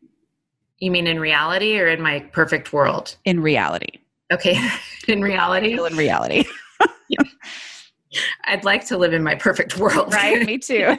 [0.79, 3.17] You mean in reality or in my perfect world?
[3.25, 3.99] In reality.
[4.31, 4.59] Okay.
[5.07, 5.73] in reality?
[5.73, 6.45] in reality.
[8.45, 10.13] I'd like to live in my perfect world.
[10.13, 10.45] Right.
[10.45, 10.97] Me too.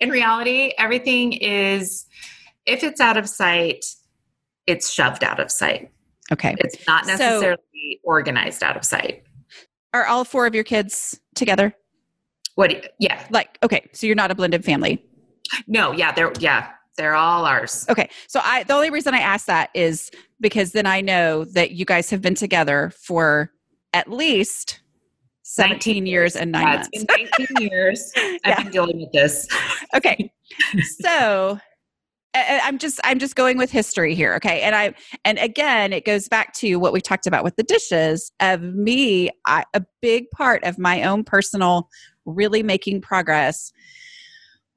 [0.00, 2.06] in reality, everything is,
[2.66, 3.84] if it's out of sight,
[4.66, 5.90] it's shoved out of sight.
[6.30, 6.54] Okay.
[6.58, 9.24] It's not necessarily so, organized out of sight.
[9.94, 11.74] Are all four of your kids together?
[12.54, 12.94] What?
[12.98, 13.24] Yeah.
[13.30, 13.88] Like, okay.
[13.92, 15.04] So you're not a blended family?
[15.66, 15.92] No.
[15.92, 16.12] Yeah.
[16.12, 16.70] They're, yeah.
[16.96, 17.86] They're all ours.
[17.88, 18.10] Okay.
[18.28, 21.84] So I, the only reason I ask that is because then I know that you
[21.84, 23.50] guys have been together for
[23.94, 24.80] at least
[25.44, 26.88] 17 years and nine yeah, months.
[26.92, 28.12] It's been 19 years.
[28.16, 28.62] I've yeah.
[28.62, 29.48] been dealing with this.
[29.94, 30.30] Okay.
[31.00, 31.58] So
[32.34, 34.62] I'm just I'm just going with history here, okay?
[34.62, 38.32] And I and again, it goes back to what we talked about with the dishes
[38.40, 39.30] of me.
[39.46, 41.88] I, a big part of my own personal
[42.24, 43.72] really making progress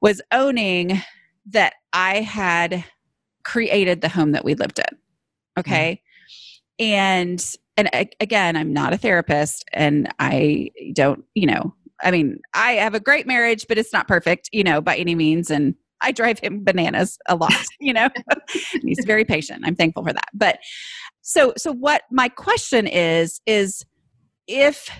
[0.00, 1.00] was owning
[1.46, 2.84] that I had
[3.44, 4.98] created the home that we lived in.
[5.58, 6.02] Okay,
[6.78, 6.84] mm-hmm.
[6.84, 7.90] and and
[8.20, 13.00] again, I'm not a therapist and I don't, you know, I mean, I have a
[13.00, 15.50] great marriage, but it's not perfect, you know, by any means.
[15.50, 18.08] And I drive him bananas a lot, you know.
[18.82, 19.62] he's very patient.
[19.64, 20.28] I'm thankful for that.
[20.34, 20.58] But
[21.22, 23.84] so so what my question is is
[24.46, 24.90] if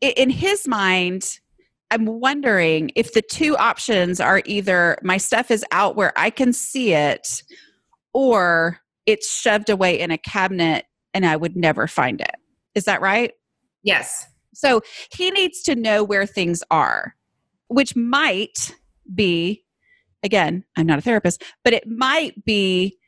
[0.00, 1.38] in his mind
[1.90, 6.52] I'm wondering if the two options are either my stuff is out where I can
[6.52, 7.42] see it
[8.12, 12.34] or it's shoved away in a cabinet and I would never find it.
[12.74, 13.32] Is that right?
[13.82, 14.26] Yes.
[14.54, 14.80] So
[15.14, 17.14] he needs to know where things are,
[17.68, 18.74] which might
[19.14, 19.63] be,
[20.24, 22.98] again, I'm not a therapist, but it might be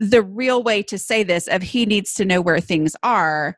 [0.00, 3.56] the real way to say this of he needs to know where things are.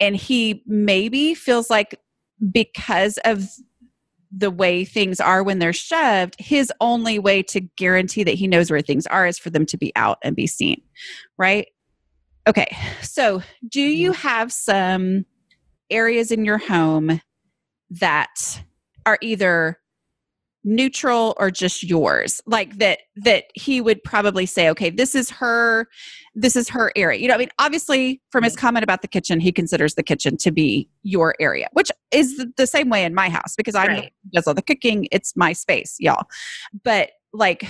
[0.00, 2.00] And he maybe feels like
[2.50, 3.48] because of
[4.36, 8.70] the way things are when they're shoved, his only way to guarantee that he knows
[8.70, 10.80] where things are is for them to be out and be seen.
[11.38, 11.68] Right?
[12.46, 12.76] Okay.
[13.02, 14.28] So, do you mm-hmm.
[14.28, 15.24] have some
[15.90, 17.20] areas in your home
[17.90, 18.62] that
[19.06, 19.78] are either
[20.64, 22.40] neutral or just yours?
[22.46, 25.86] Like that that he would probably say okay this is her
[26.34, 27.20] this is her area.
[27.20, 28.60] You know i mean obviously from his mm-hmm.
[28.60, 32.66] comment about the kitchen he considers the kitchen to be your area which is the
[32.66, 34.12] same way in my house because i'm right.
[34.32, 35.06] does all the cooking.
[35.12, 36.26] It's my space y'all.
[36.82, 37.66] But like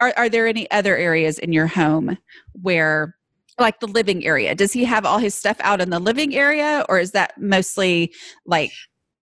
[0.00, 2.16] are, are there any other areas in your home
[2.60, 3.16] where
[3.58, 4.54] like the living area?
[4.54, 8.12] Does he have all his stuff out in the living area or is that mostly
[8.46, 8.72] like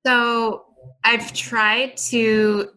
[0.07, 0.65] so
[1.05, 2.69] i've tried to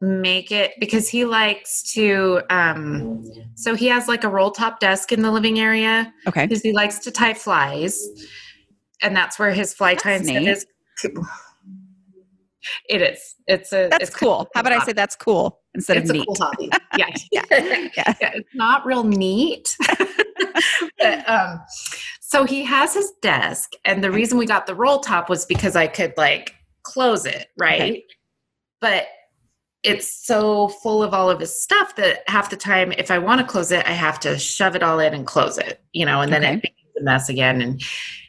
[0.00, 3.22] make it because he likes to um
[3.54, 6.46] so he has like a roll top desk in the living area okay.
[6.46, 8.08] because he likes to tie flies
[9.02, 10.66] and that's where his fly tying is.
[12.88, 13.34] It is.
[13.46, 14.48] It's a that's it's cool.
[14.54, 14.82] how about hobby.
[14.82, 16.26] i say that's cool instead it's of neat?
[16.26, 16.70] cool hobby.
[16.96, 17.14] Yeah.
[17.30, 17.44] yeah.
[17.96, 18.14] yeah.
[18.34, 19.76] It's not real neat.
[20.98, 21.60] But, um
[22.20, 25.76] so he has his desk and the reason we got the roll top was because
[25.76, 27.80] i could like close it right?
[27.80, 28.04] Okay.
[28.80, 29.06] but
[29.82, 33.40] it's so full of all of his stuff that half the time if i want
[33.40, 36.20] to close it i have to shove it all in and close it you know
[36.20, 36.54] and then okay.
[36.54, 37.60] it becomes a mess again.
[37.60, 37.82] And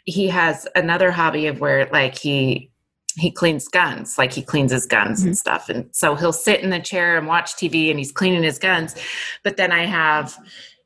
[0.05, 2.69] he has another hobby of where like he
[3.17, 5.29] he cleans guns like he cleans his guns mm-hmm.
[5.29, 5.69] and stuff.
[5.69, 8.95] And so he'll sit in the chair and watch tv and he's cleaning his guns.
[9.43, 10.37] But then i have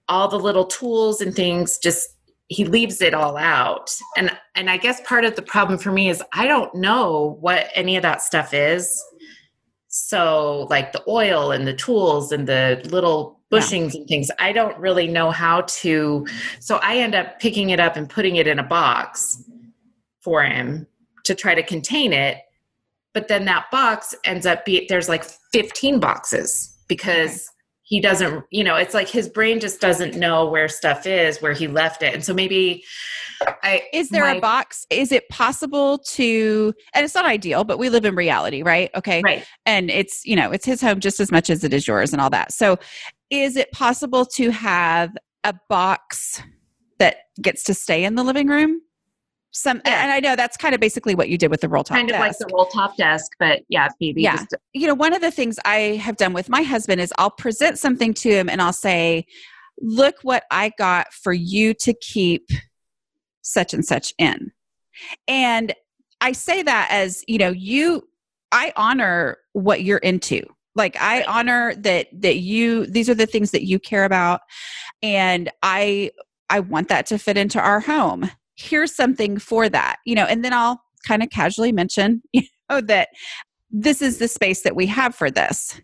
[0.08, 2.10] all the little tools and things just
[2.48, 3.96] he leaves it all out.
[4.18, 7.70] And and i guess part of the problem for me is i don't know what
[7.76, 9.04] any of that stuff is
[9.98, 14.02] so, like the oil and the tools and the little bushings yeah.
[14.02, 16.28] and things, I don't really know how to.
[16.60, 19.42] So, I end up picking it up and putting it in a box
[20.20, 20.86] for him
[21.24, 22.40] to try to contain it.
[23.14, 27.50] But then that box ends up being there's like 15 boxes because
[27.86, 31.54] he doesn't you know it's like his brain just doesn't know where stuff is where
[31.54, 32.14] he left it.
[32.14, 32.84] And so maybe
[33.64, 37.78] I, is there my, a box is it possible to and it's not ideal but
[37.78, 38.90] we live in reality right?
[38.96, 39.22] Okay.
[39.24, 39.46] Right.
[39.66, 42.22] And it's you know it's his home just as much as it is yours and
[42.22, 42.52] all that.
[42.52, 42.78] So
[43.30, 46.42] is it possible to have a box
[46.98, 48.82] that gets to stay in the living room
[49.56, 50.04] some yeah.
[50.04, 52.10] and i know that's kind of basically what you did with the roll top kind
[52.10, 52.22] of desk.
[52.22, 55.32] like the roll top desk but yeah maybe yeah just- you know one of the
[55.32, 58.74] things i have done with my husband is i'll present something to him and i'll
[58.74, 59.26] say
[59.82, 62.50] look what i got for you to keep
[63.42, 64.52] such and such in
[65.28, 65.74] and
[66.20, 68.06] i say that as you know you
[68.52, 70.42] i honor what you're into
[70.76, 71.28] like i right.
[71.30, 74.42] honor that that you these are the things that you care about
[75.02, 76.12] and i
[76.50, 80.44] i want that to fit into our home here's something for that you know and
[80.44, 83.10] then i'll kind of casually mention you know that
[83.72, 85.80] this is the space that we have for this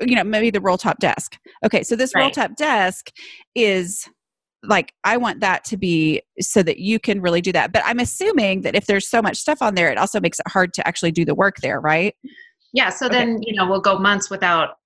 [0.00, 2.22] you know maybe the roll top desk okay so this right.
[2.22, 3.10] roll top desk
[3.54, 4.08] is
[4.62, 8.00] like i want that to be so that you can really do that but i'm
[8.00, 10.86] assuming that if there's so much stuff on there it also makes it hard to
[10.86, 12.14] actually do the work there right
[12.72, 13.16] yeah so okay.
[13.16, 14.76] then you know we'll go months without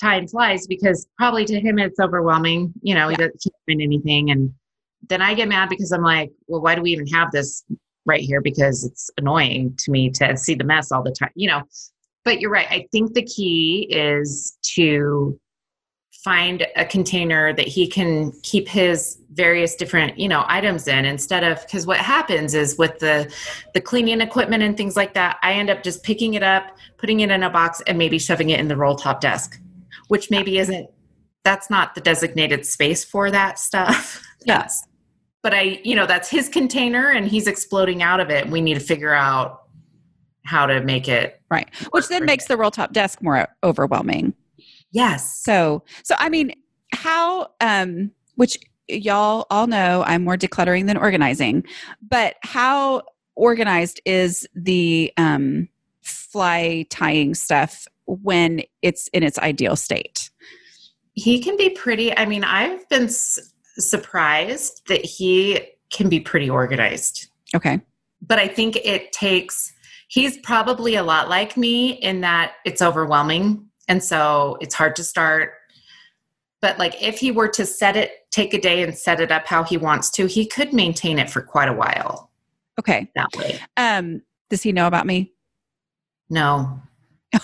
[0.00, 3.10] time flies because probably to him it's overwhelming you know yeah.
[3.10, 4.52] he doesn't find anything and
[5.08, 7.64] then I get mad because I'm like, well, why do we even have this
[8.06, 8.40] right here?
[8.40, 11.62] Because it's annoying to me to see the mess all the time, you know.
[12.24, 12.66] But you're right.
[12.70, 15.40] I think the key is to
[16.22, 21.42] find a container that he can keep his various different you know items in instead
[21.42, 23.32] of because what happens is with the
[23.72, 27.20] the cleaning equipment and things like that i end up just picking it up putting
[27.20, 29.58] it in a box and maybe shoving it in the roll top desk
[30.08, 30.90] which maybe isn't
[31.42, 34.84] that's not the designated space for that stuff yes
[35.42, 38.48] but I, you know, that's his container and he's exploding out of it.
[38.48, 39.62] We need to figure out
[40.44, 44.34] how to make it right, which then makes the roll top desk more overwhelming.
[44.92, 45.42] Yes.
[45.42, 46.52] So, so I mean,
[46.92, 51.64] how, um, which y'all all know I'm more decluttering than organizing,
[52.06, 53.02] but how
[53.36, 55.68] organized is the um,
[56.02, 60.30] fly tying stuff when it's in its ideal state?
[61.14, 63.52] He can be pretty, I mean, I've been s-
[63.88, 65.60] surprised that he
[65.90, 67.28] can be pretty organized.
[67.54, 67.80] Okay.
[68.22, 69.72] But I think it takes,
[70.08, 73.66] he's probably a lot like me in that it's overwhelming.
[73.88, 75.54] And so it's hard to start.
[76.60, 79.46] But like if he were to set it, take a day and set it up
[79.46, 82.30] how he wants to, he could maintain it for quite a while
[82.78, 83.10] Okay.
[83.16, 83.58] that way.
[83.76, 85.32] Um, does he know about me?
[86.28, 86.80] No.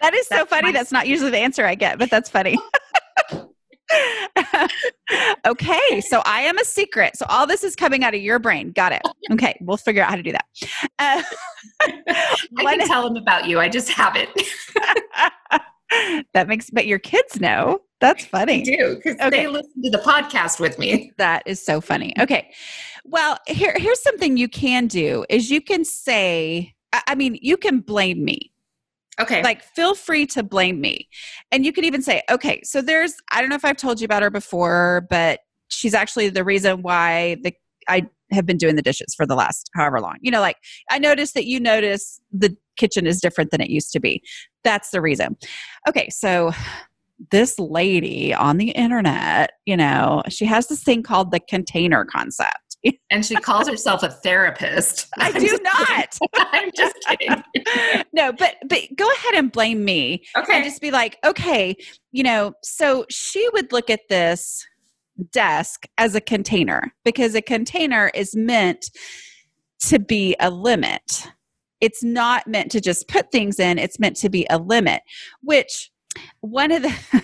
[0.00, 0.68] That is so funny.
[0.68, 2.56] my- That's not usually the answer I get, but that's funny.
[5.46, 7.16] okay, so I am a secret.
[7.16, 8.72] So all this is coming out of your brain.
[8.72, 9.02] Got it.
[9.32, 10.44] Okay, we'll figure out how to do that.
[10.98, 11.22] Uh,
[12.58, 13.60] I can tell them about you.
[13.60, 14.30] I just haven't.
[16.34, 17.80] that makes, but your kids know.
[18.00, 18.62] That's funny.
[18.62, 19.30] do because Okay.
[19.30, 21.12] they listen to the podcast with me.
[21.16, 22.12] That is so funny.
[22.18, 22.50] Okay.
[23.04, 26.74] Well, here here's something you can do is you can say
[27.08, 28.52] I mean, you can blame me.
[29.20, 29.42] Okay.
[29.42, 31.08] Like feel free to blame me.
[31.52, 34.04] And you could even say, "Okay, so there's I don't know if I've told you
[34.04, 37.54] about her before, but she's actually the reason why the
[37.88, 40.16] I have been doing the dishes for the last however long.
[40.20, 40.56] You know, like
[40.90, 44.22] I noticed that you notice the kitchen is different than it used to be.
[44.64, 45.36] That's the reason.
[45.88, 46.52] Okay, so
[47.30, 52.63] this lady on the internet, you know, she has this thing called the container concept.
[53.10, 55.06] and she calls herself a therapist.
[55.18, 56.18] I I'm do not.
[56.36, 57.42] I'm just kidding.
[58.12, 60.56] no, but but go ahead and blame me Okay.
[60.56, 61.74] and just be like, okay,
[62.12, 64.66] you know, so she would look at this
[65.32, 68.90] desk as a container because a container is meant
[69.80, 71.28] to be a limit.
[71.80, 75.02] It's not meant to just put things in, it's meant to be a limit,
[75.42, 75.90] which
[76.40, 77.22] one of the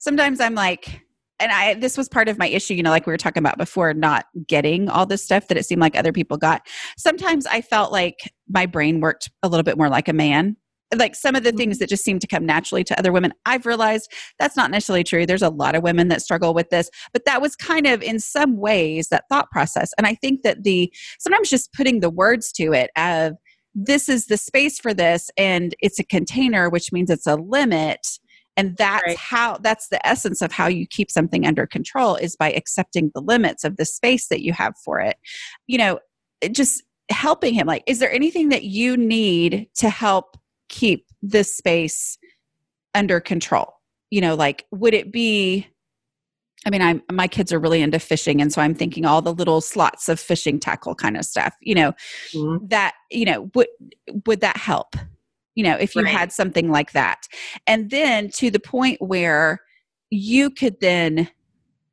[0.00, 1.03] sometimes I'm like,
[1.40, 3.58] and I this was part of my issue, you know, like we were talking about
[3.58, 6.66] before, not getting all this stuff that it seemed like other people got.
[6.96, 10.56] Sometimes I felt like my brain worked a little bit more like a man.
[10.94, 11.80] Like some of the things mm-hmm.
[11.80, 15.26] that just seem to come naturally to other women, I've realized that's not necessarily true.
[15.26, 18.20] There's a lot of women that struggle with this, but that was kind of in
[18.20, 19.92] some ways that thought process.
[19.98, 23.32] And I think that the sometimes just putting the words to it of
[23.74, 28.06] this is the space for this and it's a container, which means it's a limit
[28.56, 29.16] and that's Right.
[29.16, 33.20] how that's the essence of how you keep something under control is by accepting the
[33.20, 35.16] limits of the space that you have for it
[35.66, 35.98] you know
[36.52, 40.36] just helping him like is there anything that you need to help
[40.68, 42.16] keep this space
[42.94, 43.74] under control
[44.10, 45.66] you know like would it be
[46.66, 49.34] I mean, I'm my kids are really into fishing, and so I'm thinking all the
[49.34, 51.54] little slots of fishing tackle kind of stuff.
[51.60, 51.92] You know,
[52.32, 52.70] Mhm.
[52.70, 53.66] that you know would
[54.26, 54.96] would that help
[55.54, 56.14] you know if you Right.
[56.14, 57.26] had something like that.
[57.66, 59.60] And then to the point where
[60.10, 61.28] you could then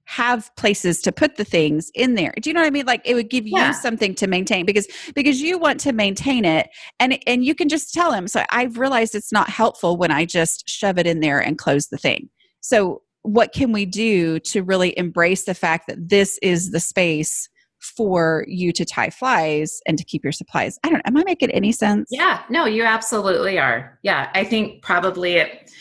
[0.05, 2.33] have places to put the things in there.
[2.41, 2.85] Do you know what i mean?
[2.85, 3.67] Like it would give Yeah.
[3.67, 6.67] you something to maintain because because you want to maintain it
[6.99, 10.25] and and you can just tell him so i've realized it's not helpful when i
[10.25, 12.29] just shove it in there and close the thing.
[12.59, 17.47] So what can we do to really embrace the fact that this is the space
[17.81, 20.79] for you to tie flies and to keep your supplies.
[20.83, 22.09] I don't am I making any sense?
[22.11, 23.99] Yeah, no, you absolutely are.
[24.03, 25.71] Yeah, I think probably it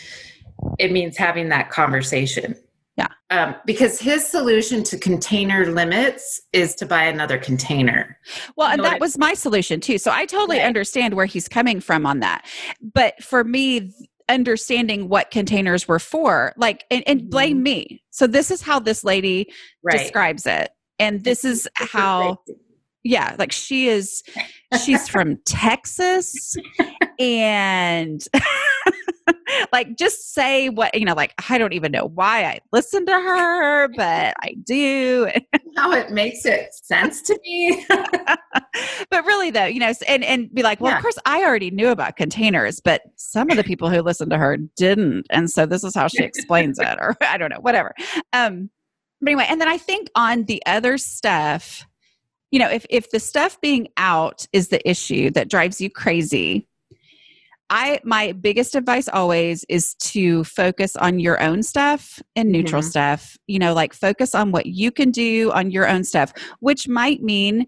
[0.78, 2.54] it means having that conversation.
[2.96, 3.08] Yeah.
[3.30, 8.18] Um, because his solution to container limits is to buy another container.
[8.56, 9.96] Well, You and know that was my solution too.
[9.96, 10.66] So I totally Right.
[10.66, 12.44] understand where he's coming from on that.
[12.82, 13.92] But for me,
[14.28, 18.02] understanding what containers were for, like, and, and blame me.
[18.10, 19.50] So this is how this lady
[19.90, 20.70] describes it.
[21.00, 22.38] And this is how
[23.02, 24.22] yeah like she is
[24.84, 26.54] she's from texas
[27.18, 28.22] and
[29.72, 33.12] like just say what you know like i don't even know why i listen to
[33.12, 35.28] her but i do
[35.76, 37.86] How it makes it sense to me.
[37.88, 40.96] but really though you know and and be like well Yeah.
[40.98, 44.36] of course i already knew about containers but some of the people who listened to
[44.36, 47.94] her didn't and so this is how she explains it or i don't know whatever
[48.34, 48.68] um
[49.20, 51.86] but anyway and then i think on the other stuff
[52.50, 56.66] you know if if the stuff being out is the issue that drives you crazy
[57.68, 62.90] i my biggest advice always is to focus on your own stuff and neutral Mhm.
[62.90, 66.88] stuff you know like focus on what you can do on your own stuff which
[66.88, 67.66] might mean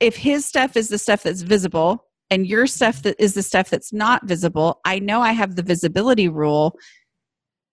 [0.00, 3.70] if his stuff is the stuff that's visible and your stuff that is the stuff
[3.70, 6.76] that's not visible i know i have the visibility rule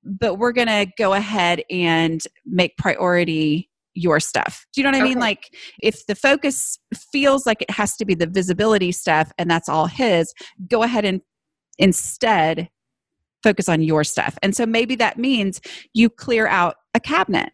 [0.06, 4.66] but we're going to go ahead and make priority your stuff.
[4.74, 5.20] Do you know what I mean?
[5.20, 6.78] Like if the focus
[7.12, 10.34] feels like it has to be the visibility stuff and that's all his,
[10.70, 11.22] go ahead and
[11.78, 12.70] instead
[13.42, 14.38] focus on your stuff.
[14.42, 15.62] And so maybe that means
[15.94, 17.54] you clear out a cabinet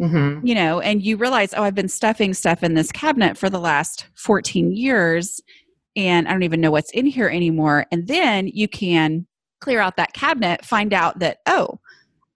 [0.00, 0.44] Mm-hmm.
[0.44, 3.60] You know, and you realize, oh, I've been stuffing stuff in this cabinet for the
[3.60, 5.40] last 14 years
[5.94, 7.86] and I don't even know what's in here anymore.
[7.92, 9.26] And then you can
[9.62, 11.78] clear out that cabinet, find out that, oh,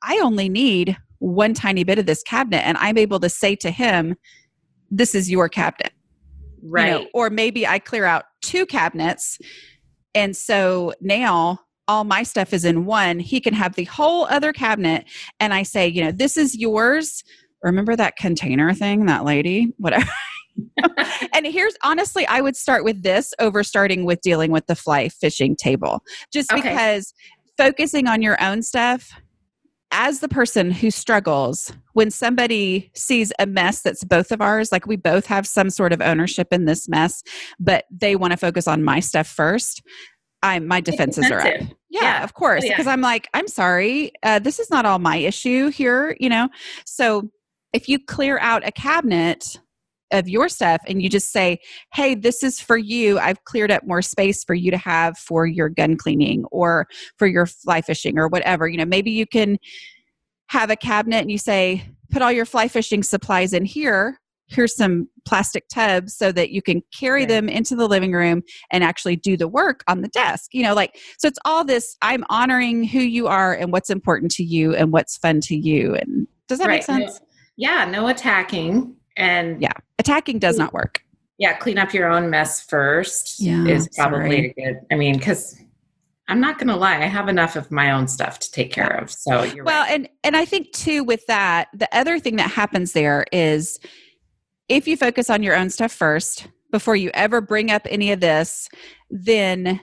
[0.02, 2.64] I only need one tiny bit of this cabinet.
[2.64, 4.16] And I'm able to say to him,
[4.90, 5.92] this is your cabinet.
[6.62, 6.86] Right.
[6.86, 9.38] You know, or maybe I clear out two cabinets.
[10.14, 13.18] And so now all my stuff is in one.
[13.18, 15.04] He can have the whole other cabinet.
[15.40, 17.24] And I say, you know, this is yours.
[17.62, 19.74] Remember that container thing, that lady?
[19.78, 20.06] Whatever.
[21.34, 25.09] and here's honestly, I would start with this over starting with dealing with the fly
[25.09, 26.02] fishing table,
[26.32, 26.62] just okay.
[26.62, 27.14] because
[27.57, 29.12] focusing on your own stuff
[29.92, 34.86] as the person who struggles, when somebody sees a mess that's both of ours, like
[34.86, 37.22] we both have some sort of ownership in this mess,
[37.59, 39.82] but they want to focus on my stuff first,
[40.42, 41.46] I'm my defenses are up.
[41.88, 42.24] Yeah, yeah.
[42.24, 42.92] of course, because oh, yeah.
[42.92, 46.48] I'm like, I'm sorry, uh, this is not all my issue here, you know.
[46.84, 47.30] So
[47.72, 49.61] if you clear out a cabinet
[50.12, 51.59] of your stuff and you just say,
[51.92, 53.18] hey, this is for you.
[53.18, 56.86] I've cleared up more space for you to have for your gun cleaning or
[57.16, 58.68] for your fly fishing or whatever.
[58.68, 59.59] You know, maybe you can
[60.48, 64.20] have a cabinet and you say, put all your fly fishing supplies in here.
[64.48, 67.28] Here's some plastic tubs so that you can carry right.
[67.28, 70.54] them into the living room and actually do the work on the desk.
[70.54, 74.30] You know, like, so it's all this I'm honoring who you are and what's important
[74.32, 75.96] to you and what's fun to you.
[75.96, 76.74] And does that right.
[76.74, 77.18] make sense?
[77.18, 77.26] No,
[77.57, 81.02] yeah, no attacking and yeah, attacking does not work.
[81.38, 84.80] Yeah, clean up your own mess first yeah, is probably good.
[84.90, 85.60] I mean, because
[86.28, 88.98] I'm not going to lie, I have enough of my own stuff to take care
[88.98, 89.10] of.
[89.10, 89.30] So
[89.62, 89.90] well, right.
[89.90, 93.78] and and I think too with that, the other thing that happens there is
[94.68, 98.20] if you focus on your own stuff first before you ever bring up any of
[98.20, 98.68] this,
[99.10, 99.80] then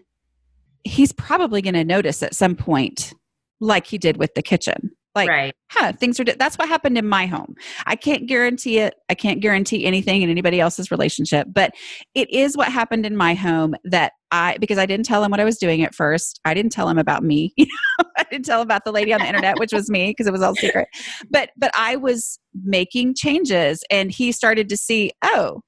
[0.84, 3.14] he's probably going to notice at some point,
[3.62, 4.92] like he did with the kitchen.
[5.16, 5.56] Like, right.
[5.70, 7.56] huh, things are, that's what happened in my home.
[7.86, 8.96] I can't guarantee it.
[9.10, 11.74] I can't guarantee anything in anybody else's relationship, but
[12.16, 15.40] it is what happened in my home that I, because I didn't tell him what
[15.40, 16.40] I was doing at first.
[16.46, 17.54] I didn't tell him about me.
[17.64, 17.68] You
[18.00, 20.26] know, I didn't tell him about the lady on the internet, which was me because
[20.26, 20.88] it was all secret.
[21.30, 25.62] But, but I was making changes and he started to see, oh,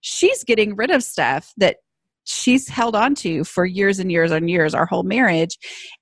[0.00, 1.78] she's getting rid of stuff that
[2.24, 5.58] she's held on to for years and years and years, our whole marriage.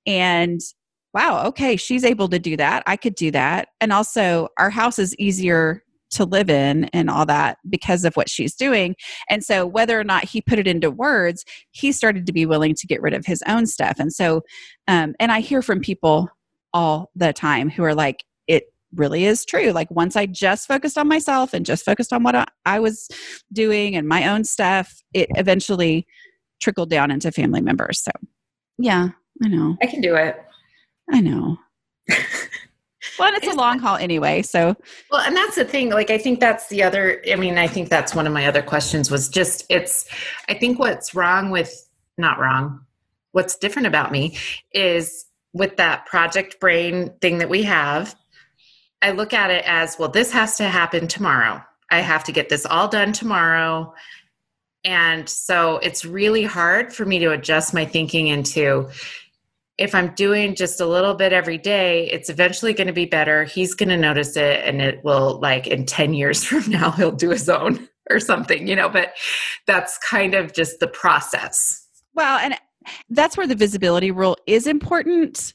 [0.07, 0.61] And
[1.15, 2.83] wow, okay, she's able to do that.
[2.87, 3.69] I could do that.
[3.81, 8.29] And also, our house is easier to live in and all that because of what
[8.29, 8.97] she's doing.
[9.29, 12.75] And so, whether or not he put it into words, he started to be willing
[12.75, 13.97] to get rid of his own stuff.
[13.99, 14.43] And so,
[14.89, 16.29] um, and I hear from people
[16.73, 19.71] all the time who are like, it really is true.
[19.71, 23.09] Like, once I just focused on myself and just focused on what I, was
[23.53, 26.07] doing and my own stuff, it eventually
[26.61, 28.03] trickled down into family members.
[28.03, 28.11] So,
[28.79, 29.11] yeah,
[29.43, 29.77] I know.
[29.83, 30.45] I can do it.
[31.13, 31.59] I know.
[33.19, 34.43] well, it's a long haul anyway.
[34.43, 34.77] So,
[35.11, 35.91] well, and that's the thing.
[35.91, 38.63] Like, I think that's the other, I mean, I think that's one of my other
[38.63, 40.07] questions was just, it's,
[40.49, 41.89] I think what's wrong with,
[42.19, 42.85] not wrong,
[43.33, 44.37] what's different about me
[44.73, 48.15] is with that project brain thing that we have,
[49.03, 51.63] I look at it as, well, this has to happen tomorrow.
[51.91, 53.95] I have to get this all done tomorrow.
[54.85, 58.89] And so it's really hard for me to adjust my thinking into
[59.81, 63.45] if I'm doing just a little bit every day, it's eventually going to be better.
[63.45, 67.11] He's going to notice it and it will, like, in 10 years from now, he'll
[67.11, 69.15] do his own or something, you know, but
[69.67, 71.87] that's kind of just the process.
[72.15, 72.57] Well, and
[73.09, 75.55] that's where the visibility rule is important,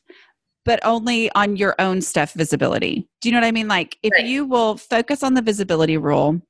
[0.64, 3.08] but only on your own stuff visibility.
[3.22, 3.68] Do you know what I mean?
[3.68, 4.26] Like, if right.
[4.26, 6.42] you will focus on the visibility rule,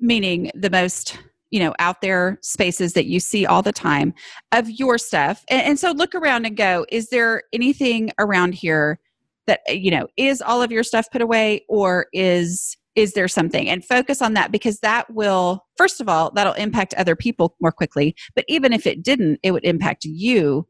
[0.00, 1.18] meaning the most
[1.52, 4.12] you know out there spaces that you see all the time
[4.50, 5.44] of your stuff.
[5.48, 8.98] And, and, so look around and go is there anything around here
[9.46, 13.28] that uh, you know is all of your stuff put away or is is there
[13.28, 13.68] something?
[13.68, 17.72] And focus on that because that will first of all that'll impact other people more
[17.72, 18.16] quickly.
[18.34, 20.66] But even if it didn't it would impact you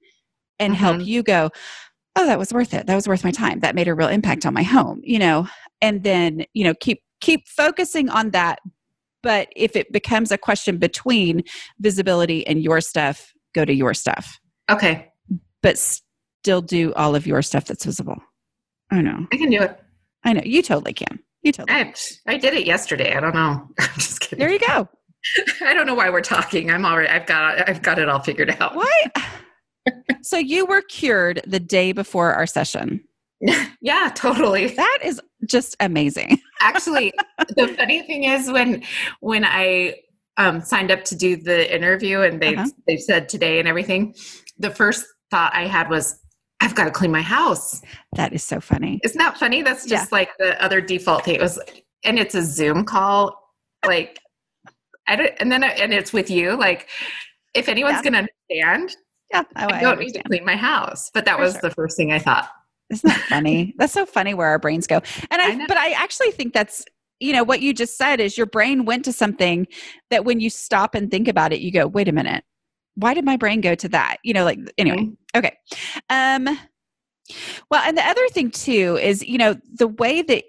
[0.59, 0.85] and mm-hmm.
[0.85, 1.51] help you go
[2.17, 2.87] oh that was worth it.
[2.87, 3.61] That was worth my time.
[3.61, 5.47] That made a real impact on my home you know?
[5.81, 8.59] And then you know keep keep focusing on that
[9.23, 11.43] but if it becomes a question between
[11.81, 14.39] visibility and your stuff, go to your stuff.
[14.71, 15.11] Okay.
[15.63, 18.17] But still do all of your stuff that's visible.
[18.91, 19.27] I know.
[19.33, 19.81] I can do it.
[20.25, 20.43] I know.
[20.45, 21.19] You totally can.
[21.43, 21.95] You totally I,
[22.27, 23.15] I did it yesterday.
[23.15, 23.69] I don't know.
[23.81, 24.39] I'm just kidding.
[24.39, 24.89] There you go.
[25.63, 26.71] I don't know why we're talking.
[26.71, 28.75] I'm already I've got I've got it all figured out.
[28.75, 29.17] What?
[30.23, 33.05] so you were cured the day before our session.
[33.81, 34.69] yeah, totally.
[34.69, 36.41] That is just amazing.
[36.61, 37.13] Actually,
[37.57, 38.83] the funny thing is when
[39.21, 39.97] when I
[40.37, 42.71] um, signed up to do the interview and they uh-huh.
[42.87, 44.15] they said today and everything,
[44.59, 46.19] the first thought I had was
[46.61, 47.83] I've got to clean my house.
[48.15, 49.01] That is so funny.
[49.03, 49.63] Isn't that funny?
[49.63, 50.17] That's just yeah.
[50.19, 51.35] like the other default thing.
[51.35, 51.59] It was
[52.05, 53.37] and it's a Zoom call,
[53.85, 54.21] like
[55.09, 56.89] I don't, and then I, and it's with you, like
[57.55, 58.03] if anyone's yeah.
[58.03, 58.97] going to understand,
[59.33, 61.11] yeah, oh, I, I, don't need to clean my house.
[61.13, 61.63] But that For was sure.
[61.63, 62.49] the first thing I thought.
[62.93, 63.75] Isn't that funny?
[63.79, 65.01] that's so funny where our brains go.
[65.31, 66.85] And I, I but I actually think that's
[67.21, 69.67] you know what you just said is your brain went to something
[70.11, 72.45] that when you stop and think about it, you go, wait a minute,
[72.95, 74.19] why did my brain go to that?
[74.25, 74.99] You know, like anyway.
[74.99, 75.39] Mm-hmm.
[75.39, 75.57] Okay.
[76.11, 76.59] Um
[77.71, 80.45] well, and the other thing too is, you know, the way that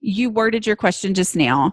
[0.00, 1.72] you worded your question just now,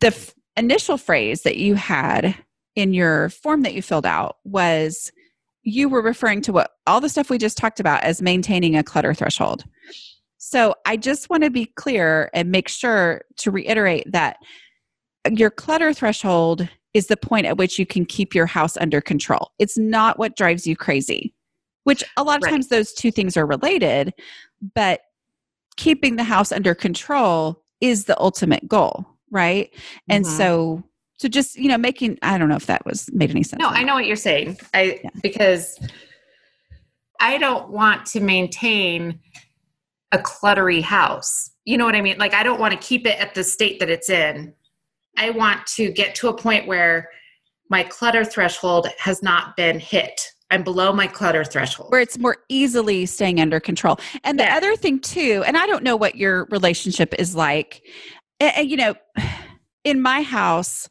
[0.00, 2.34] the f- initial phrase that you had
[2.74, 5.10] in your form that you filled out was
[5.62, 8.82] you were referring to what all the stuff we just talked about as maintaining a
[8.82, 9.64] clutter threshold.
[10.38, 14.36] So I just want to be clear and make sure to reiterate that
[15.30, 19.50] your clutter threshold is the point at which you can keep your house under control.
[19.58, 21.34] It's not what drives you crazy,
[21.84, 22.52] which a lot of right.
[22.52, 24.14] times those two things are related,
[24.74, 25.00] but
[25.76, 29.72] keeping the house under control is the ultimate goal, right?
[30.08, 30.36] And mm-hmm.
[30.36, 30.82] so
[31.18, 33.68] so just you know making i don't know if that was made any sense no
[33.68, 34.56] i know what you're saying.
[34.72, 35.10] I yeah.
[35.22, 35.78] because
[37.20, 39.20] i don't want to maintain
[40.12, 41.50] a cluttery house.
[41.64, 42.18] You know what i mean?
[42.18, 44.54] Like i don't want to keep it at the state that it's in.
[45.16, 47.10] I want to get to a point where
[47.68, 50.20] my clutter threshold has not been hit.
[50.50, 51.90] I'm below my clutter threshold.
[51.90, 53.98] Where it's more easily staying under control.
[54.24, 54.56] And the yeah.
[54.56, 57.82] other thing too and i don't know what your relationship is like
[58.40, 58.94] and, you know
[59.84, 60.88] in my house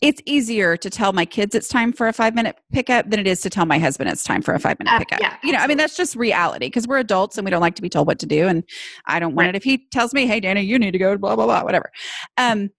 [0.00, 3.26] it's easier to tell my kids it's time for a five minute pickup than it
[3.26, 5.20] is to tell my husband it's time for a five minute uh, pickup.
[5.20, 7.74] Yeah, you know, I mean, that's just reality because we're adults and we don't like
[7.76, 8.46] to be told what to do.
[8.46, 8.62] And
[9.06, 9.54] I don't want right.
[9.54, 11.90] it if he tells me, hey, Dana, you need to go, blah, blah, blah, whatever.
[12.36, 12.70] Um,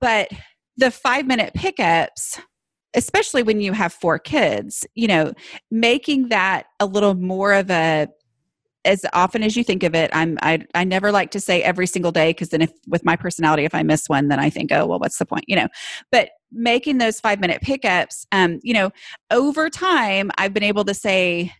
[0.00, 0.28] but
[0.76, 2.40] the five minute pickups,
[2.94, 5.32] especially when you have four kids, you know,
[5.70, 8.08] making that a little more of a
[8.84, 11.86] as often as you think of it i'm i, I never like to say every
[11.86, 14.72] single day because then if with my personality if i miss one then i think
[14.72, 15.44] oh well what's the point?
[15.46, 15.68] You know?
[16.10, 18.90] But making those five minute pickups um you know
[19.30, 21.52] over time i've been able to say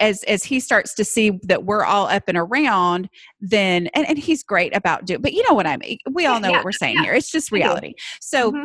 [0.00, 3.08] as as he starts to see that we're all up and around
[3.40, 5.98] then and, and he's great about doing but you know what i mean?
[6.10, 7.04] We all know yeah, what we're saying yeah.
[7.04, 7.14] here.
[7.14, 7.94] It's just reality.
[8.20, 8.64] So mm-hmm.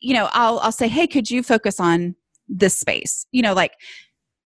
[0.00, 2.14] you know i'll i'll say hey could you focus on
[2.48, 3.26] this space?
[3.32, 3.72] You know like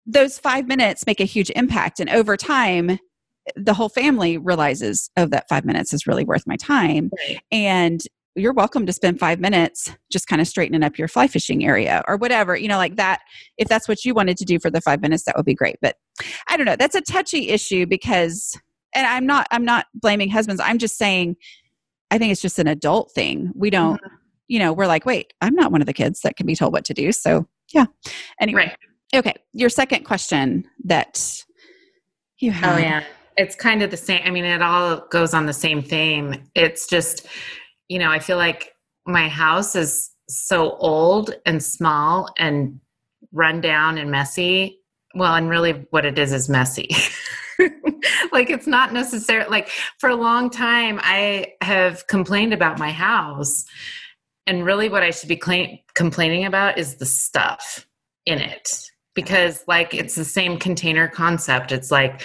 [0.05, 1.99] those five minutes make a huge impact.
[1.99, 2.99] And over time,
[3.55, 7.11] the whole family realizes, oh, that five minutes is really worth my time.
[7.27, 7.39] Right.
[7.51, 8.01] And
[8.35, 12.03] you're welcome to spend five minutes just kind of straightening up your fly fishing area
[12.07, 13.21] or whatever, you know, like that.
[13.57, 15.77] If that's what you wanted to do for the five minutes, that would be great.
[15.81, 15.95] But
[16.49, 16.75] I don't know.
[16.75, 18.59] That's a touchy issue because,
[18.93, 20.61] and I'm not, I'm not blaming husbands.
[20.63, 21.37] I'm just saying,
[22.11, 23.51] I think it's just an adult thing.
[23.55, 24.15] We don't, mm-hmm.
[24.47, 26.73] you know, we're like, wait, I'm not one of the kids that can be told
[26.73, 27.11] what to do.
[27.11, 27.85] So yeah.
[28.39, 28.65] Anyway.
[28.67, 28.77] Right.
[29.13, 31.43] Okay, your second question that
[32.39, 32.75] you have.
[32.75, 33.03] Oh yeah,
[33.37, 34.21] it's kind of the same.
[34.25, 36.35] I mean, it all goes on the same theme.
[36.55, 37.25] It's just,
[37.87, 38.73] you know, I feel like
[39.05, 42.79] my house is so old and small and
[43.31, 44.79] run down and messy.
[45.13, 46.89] Well, and really, what it is is messy.
[48.31, 53.63] like it's not necessarily like for a long time I have complained about my house
[54.45, 55.41] and really what I should be
[55.93, 57.87] complaining about is the stuff
[58.25, 61.71] in it because like it's the same container concept.
[61.71, 62.21] It's like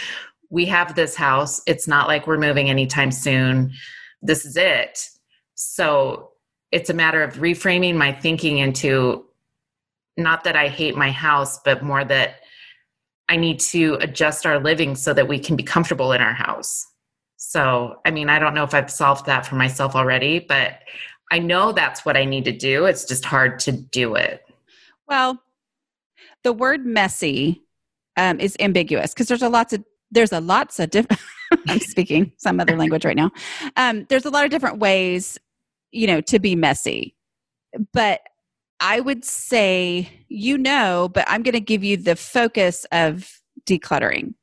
[0.51, 1.63] we have this house.
[1.67, 3.73] It's not like we're moving anytime soon.
[4.21, 5.09] This is it.
[5.55, 6.31] So
[6.73, 9.25] it's a matter of reframing my thinking into
[10.17, 12.37] not that i hate my house but more that
[13.29, 16.87] i need to adjust our living so that we can be comfortable in our house.
[17.37, 20.81] So i mean i don't know if i've solved that for myself already but
[21.33, 22.87] i know that's what i need to do.
[22.87, 24.43] It's just hard to do it.
[25.09, 25.41] Well
[26.43, 27.63] the word messy
[28.17, 31.21] um, is ambiguous because there's a lots of there's a lots of different
[31.69, 33.31] i'm speaking some other language right now.
[33.77, 35.39] Um, there's a lot of different ways
[35.93, 37.17] you know to be messy.
[37.93, 38.21] But
[38.81, 44.35] i would say you know but i'm going to give you the focus of decluttering.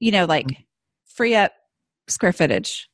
[0.00, 0.62] You know like mm-hmm.
[1.06, 1.52] free up
[2.08, 2.88] square footage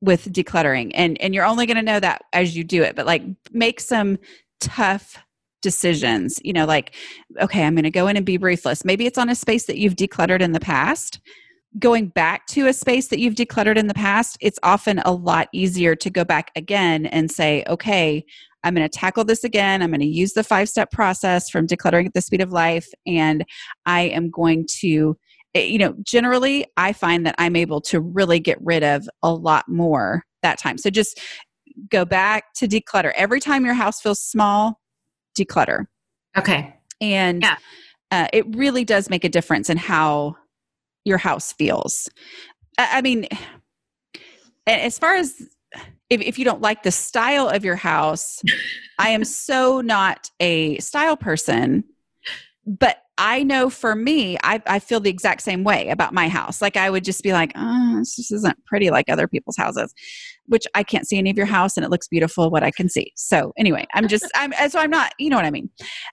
[0.00, 3.06] with decluttering and and you're only going to know that as you do it but
[3.06, 4.18] like make some
[4.60, 5.18] tough
[5.62, 6.94] decisions you know like
[7.40, 8.84] okay i'm going to go in and be ruthless.
[8.84, 11.20] Maybe it's on a space that you've decluttered in the past.
[11.78, 15.48] Going back to a space that you've decluttered in the past it's often a lot
[15.52, 18.24] easier to go back again and say okay
[18.64, 19.82] i'm going to tackle this again.
[19.82, 22.88] I'm going to use the five step process from decluttering at the speed of life
[23.06, 23.44] and
[23.86, 25.16] i am going to
[25.54, 29.32] eh, you know generally i find that i'm able to really get rid of a
[29.32, 30.78] lot more that time.
[30.78, 31.20] So just
[31.90, 33.12] go back to declutter.
[33.16, 34.80] Every time your house feels small
[35.38, 35.86] declutter.
[36.36, 36.74] Okay.
[37.00, 37.56] And yeah.
[38.10, 40.36] uh, it really does make a difference in how
[41.04, 42.08] your house feels.
[42.76, 43.26] I, I mean,
[44.66, 45.34] as far as
[46.10, 48.42] if, if you don't like the style of your house,
[48.98, 51.84] I am so not a style person.
[52.66, 56.62] But I know for me, I, I feel the exact same way about my house.
[56.62, 59.92] Like I would just be like, oh, this just isn't pretty like other people's houses,
[60.46, 62.88] which I can't see any of your house and it looks beautiful what I can
[62.88, 63.12] see.
[63.16, 65.68] So anyway, I'm just, I'm, so I'm not, you know what I mean?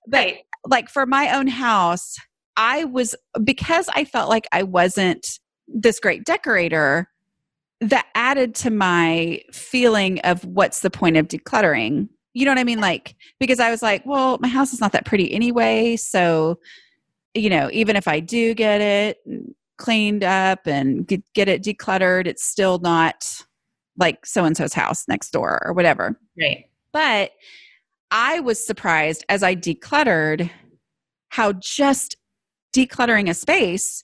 [0.08, 0.38] But Right.
[0.68, 2.16] like for my own house,
[2.58, 7.08] I was, because I felt like I wasn't this great decorator,
[7.82, 12.08] that added to my feeling of what's the point of decluttering.
[12.34, 12.80] You know what I mean?
[12.80, 15.96] Like, because I was like, well, my house is not that pretty anyway.
[15.98, 16.58] So,
[17.36, 19.18] you know, even if I do get it
[19.78, 23.44] cleaned up and get, it decluttered, it's still not
[23.98, 26.20] like so and so's house next door or whatever.
[26.40, 26.66] Right.
[26.92, 27.32] But
[28.12, 30.50] I was surprised as I decluttered
[31.30, 32.16] how just
[32.76, 34.04] decluttering a space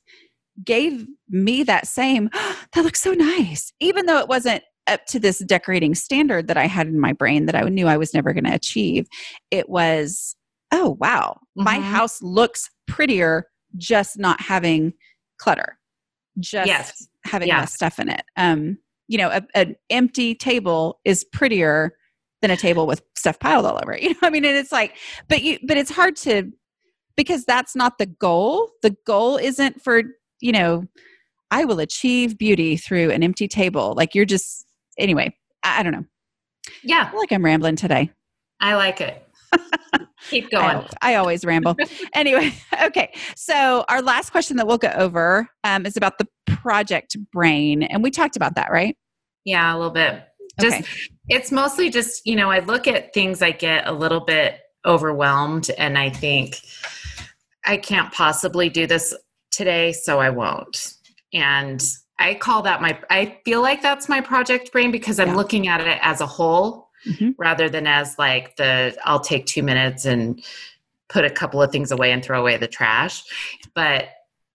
[0.63, 2.29] gave me that same,
[2.73, 6.67] that looks so nice, even though it wasn't up to this decorating standard that I
[6.67, 9.07] had in my brain that I knew I was never going to achieve.
[9.51, 10.35] It was,
[10.73, 11.83] oh, wow, my Mhm.
[11.83, 14.93] house looks prettier just not having
[15.37, 15.77] clutter,
[16.39, 17.07] just Yes.
[17.25, 17.59] having Yeah.
[17.61, 18.23] less stuff in it.
[18.37, 18.77] Um,
[19.07, 21.93] you know, a, an empty table is prettier
[22.41, 24.01] than a table with stuff piled all over it.
[24.03, 26.51] You know, I mean, and it's like, but you, but it's hard to
[27.17, 28.71] because that's not the goal.
[28.81, 30.03] The goal isn't for
[30.39, 30.85] you know,
[31.51, 33.93] I will achieve beauty through an empty table.
[33.95, 34.65] Like you're just
[34.97, 35.35] anyway.
[35.63, 36.05] I, I don't know.
[36.67, 37.09] I Yeah.
[37.11, 38.11] feel like I'm rambling today.
[38.59, 39.27] I like it.
[40.29, 40.87] Keep I, going.
[41.01, 41.75] I always ramble.
[42.13, 43.13] anyway, okay.
[43.35, 48.03] So our last question that we'll go over um, is about the project brain, and
[48.03, 48.95] we talked about that, right?
[49.45, 50.23] Yeah, a little bit.
[50.59, 50.85] Just Okay.
[51.29, 55.69] it's mostly just, you know, I look at things I get a little bit overwhelmed
[55.77, 56.59] and I think
[57.65, 59.15] I can't possibly do this
[59.51, 60.93] today, so I won't.
[61.33, 61.81] And
[62.19, 65.35] I call that my I feel like that's my project brain because I'm Yeah.
[65.35, 67.35] looking at it as a whole Mhm.
[67.37, 70.43] rather than as like the I'll take 2 minutes and
[71.09, 73.23] put a couple of things away and throw away the trash.
[73.73, 74.09] But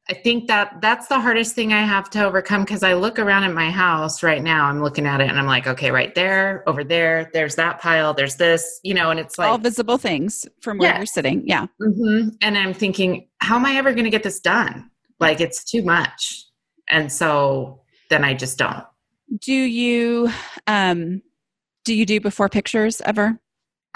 [0.08, 3.42] I think that that's the hardest thing I have to overcome because I look around
[3.42, 4.66] at my house right now.
[4.66, 8.14] I'm looking at it and I'm like, okay, right there, over there, there's that pile,
[8.14, 10.96] there's this, you know, and it's like, All visible things from where Yeah.
[10.98, 11.42] you're sitting.
[11.44, 11.66] Yeah.
[11.82, 12.36] Mhm.
[12.40, 14.88] and I'm thinking, how am I ever going to get this done?
[15.18, 16.44] Like, it's too much.
[16.88, 18.84] And so then I just don't.
[19.40, 20.30] Do you
[20.68, 21.20] um
[21.86, 23.38] do you do before pictures ever?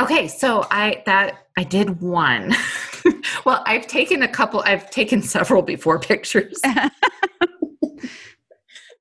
[0.01, 2.55] Okay, so I that I did one.
[3.45, 4.63] well, I've taken a couple.
[4.65, 6.59] I've taken several before pictures.
[6.65, 6.91] I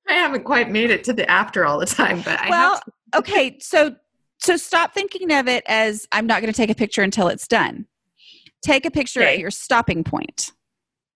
[0.08, 2.84] haven't quite made it to the after all the time, but I well, have.
[3.20, 3.96] okay, so
[4.40, 7.48] so stop thinking of it as I'm not going to take a picture until it's
[7.48, 7.86] done.
[8.62, 10.52] Take a picture at your stopping point.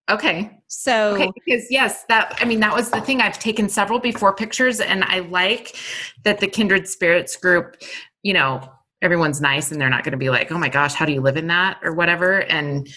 [0.09, 3.21] Okay, So okay, because yes, that I mean that was the thing.
[3.21, 5.77] I've taken several before pictures, and I like
[6.23, 7.77] that the Kindred Spirits group.
[8.21, 8.69] You know,
[9.01, 11.21] everyone's nice, and they're not going to be like, "Oh my gosh, how do you
[11.21, 12.39] live in that?" or whatever.
[12.39, 12.89] And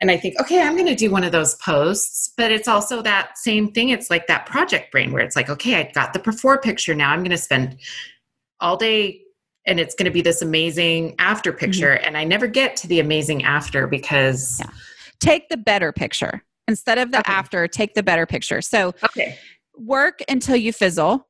[0.00, 3.02] and I think, okay, I'm going to do one of those posts, but it's also
[3.02, 3.88] that same thing.
[3.88, 6.94] It's like that project brain where it's like, okay, I got the before picture.
[6.94, 7.78] Now I'm going to spend
[8.60, 9.22] all day
[9.66, 11.58] and it's going to be this amazing after mm-hmm.
[11.58, 11.92] picture.
[11.94, 14.70] And I never get to the amazing after because, Yeah.
[15.20, 16.42] Take the better picture.
[16.66, 17.32] Instead of the Okay.
[17.32, 18.60] after, take the better picture.
[18.60, 19.38] So okay,
[19.76, 21.26] work until you fizzle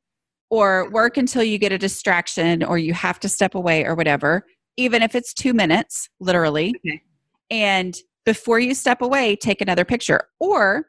[0.50, 4.44] or work until you get a distraction or you have to step away or whatever,
[4.76, 6.74] even if it's two minutes, literally.
[6.84, 7.02] Okay.
[7.50, 10.86] And before you step away, take another picture or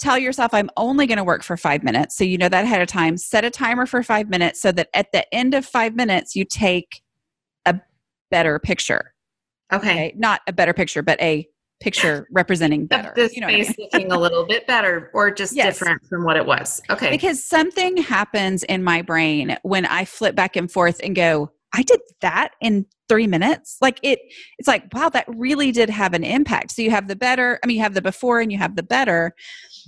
[0.00, 2.16] tell yourself, I'm only going to work for five minutes.
[2.16, 3.16] So you know that ahead of time.
[3.16, 6.44] Set a timer for five minutes so that at the end of five minutes, you
[6.44, 7.02] take
[7.66, 7.78] a
[8.32, 9.14] better picture.
[9.72, 9.88] okay.
[9.90, 10.14] Okay.
[10.16, 11.46] Not a better picture, but a
[11.82, 13.12] picture representing better.
[13.16, 13.74] The You know what I mean?
[13.78, 15.78] looking a little bit better or just Yes.
[15.78, 16.80] different from what it was.
[16.90, 17.10] Okay.
[17.10, 21.82] because something happens in my brain when I flip back and forth and go, I
[21.82, 23.78] did that in three minutes.
[23.80, 24.18] Like it,
[24.58, 26.70] it's like, wow, that really did have an impact.
[26.72, 28.82] So you have the better, I mean, you have the before and you have the
[28.82, 29.34] better.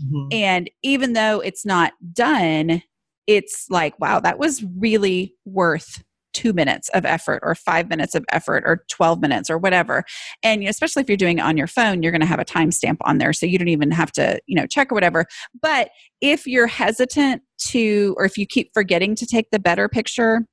[0.02, 0.28] Mhm.
[0.32, 2.82] And even though it's not done,
[3.26, 6.02] it's like, wow, that was really worth
[6.34, 10.04] two minutes of effort or five minutes of effort or 12 minutes or whatever.
[10.42, 12.96] And especially if you're doing it on your phone, you're going to have a timestamp
[13.02, 13.32] on there.
[13.32, 15.24] So you don't even have to, you know, check or whatever.
[15.62, 20.46] But if you're hesitant to, or if you keep forgetting to take the better picture,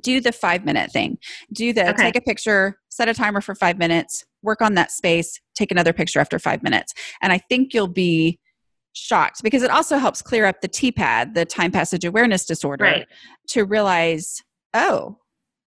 [0.00, 1.18] do the five minute thing.
[1.52, 2.04] Do the Okay.
[2.04, 5.92] take a picture, set a timer for five minutes, work on that space, take another
[5.92, 6.94] picture after five minutes.
[7.20, 8.40] And I think you'll be
[8.94, 13.06] shocked because it also helps clear up the TPAD, the time passage awareness disorder, Right.
[13.48, 14.42] to realize,
[14.74, 15.18] oh,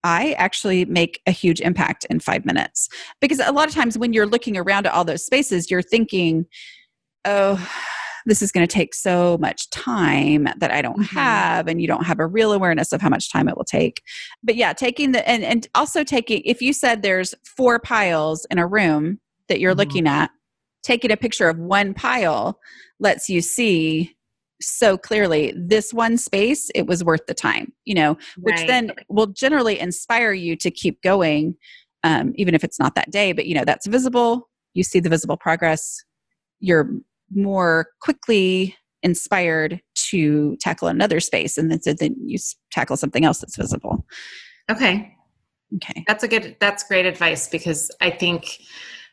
[0.04, 2.88] I actually make a huge impact in five minutes.
[3.20, 6.46] Because a lot of times when you're looking around at all those spaces, you're thinking,
[7.26, 7.70] oh,
[8.26, 11.08] this is going to take so much time that I don't Mhm.
[11.08, 14.02] have, and you don't have a real awareness of how much time it will take.
[14.44, 18.60] But yeah, taking the and and also taking if you said there's four piles in
[18.60, 19.78] a room that you're Mhm.
[19.78, 20.30] looking at,
[20.84, 22.60] taking a picture of one pile
[23.00, 24.17] lets you see
[24.62, 28.68] so clearly this one space it was worth the time you know which Right.
[28.68, 31.56] then will generally inspire you to keep going
[32.04, 35.10] um, even if it's not that day but you know that's visible you see the
[35.10, 36.04] visible progress
[36.60, 36.90] you're
[37.34, 43.26] more quickly inspired to tackle another space and then, so then you s- tackle something
[43.26, 44.06] else that's visible
[44.72, 45.14] Okay.
[45.76, 48.60] okay That's a good that's great advice because I think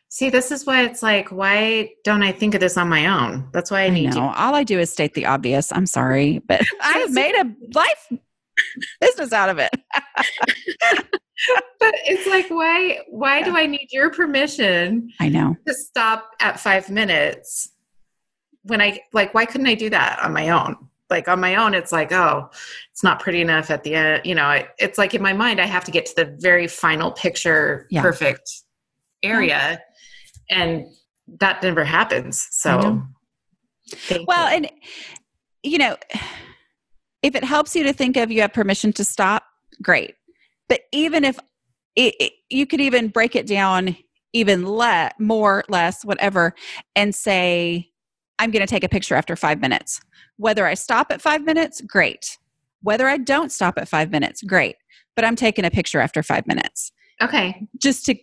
[0.09, 3.47] see this is why it's like why don't I think of this on my own?
[3.51, 4.33] That's why I I need know.
[4.35, 5.71] All I do is state the obvious.
[5.71, 8.11] I'm sorry, but I have made a life
[9.01, 9.69] business out of it.
[11.79, 15.55] but it's like why why do I need your permission I know.
[15.67, 17.71] to stop at 5 minutes
[18.63, 20.77] when I like why couldn't I do that on my own?
[21.09, 22.49] Like on my own it's like oh
[22.91, 25.59] it's not pretty enough at the end, you know, it, it's like in my mind
[25.59, 28.01] I have to get to the very final picture Yeah.
[28.01, 28.49] perfect
[29.23, 29.81] area
[30.49, 30.85] and
[31.39, 32.47] that never happens.
[32.51, 33.03] So
[34.27, 34.55] Well, you.
[34.57, 34.71] and
[35.63, 35.97] you know,
[37.23, 39.43] if it helps you to think of you have permission to stop,
[39.81, 40.15] great.
[40.69, 41.39] But even if
[41.95, 43.97] it, it- you could even break it down
[44.33, 46.53] even le- more, less, whatever,
[46.95, 47.89] and say,
[48.37, 50.01] I'm going to take a picture after five minutes.
[50.37, 52.37] Whether I stop at five minutes, great.
[52.81, 54.75] Whether I don't stop at five minutes, great.
[55.15, 56.91] But I'm taking a picture after five minutes
[57.21, 57.65] Okay.
[57.81, 58.15] just to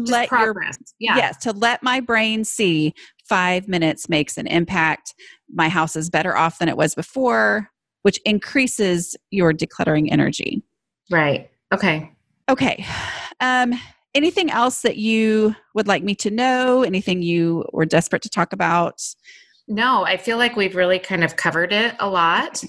[0.00, 0.54] Just let your
[0.98, 1.16] yeah.
[1.16, 5.14] yes to let my brain see five minutes makes an impact
[5.52, 7.70] my house is better off than it was before
[8.02, 10.62] which increases your decluttering energy
[11.10, 11.50] Right.
[11.72, 12.12] Okay.
[12.48, 12.84] okay
[13.40, 13.74] um
[14.14, 18.52] anything else that you would like me to know anything you were desperate to talk
[18.52, 19.00] about
[19.66, 22.62] No, I feel like we've really kind of covered it a lot.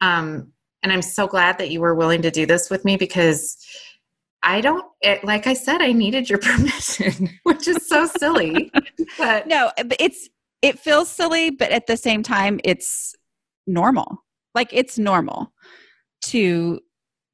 [0.00, 0.52] Um,
[0.82, 3.56] and I'm so glad that you were willing to do this with me because
[4.42, 8.70] I don't, it, like I said, I needed your permission, which is so silly.
[9.18, 10.28] But no eh, it's
[10.62, 13.14] it feels silly but at the same time it's
[13.66, 14.24] normal
[14.54, 15.52] like it's normal
[16.22, 16.80] to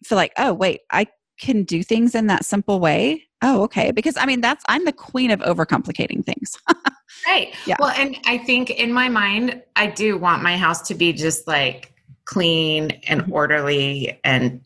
[0.04, 1.06] feel like oh wait i
[1.38, 4.92] can do things in that simple way oh okay because i mean that's i'm the
[4.92, 6.56] queen of overcomplicating things
[7.26, 7.54] Right.
[7.66, 7.76] Yeah.
[7.78, 11.46] Well, and I think in my mind, I do want my house to be just
[11.46, 11.92] like
[12.24, 14.60] clean and orderly and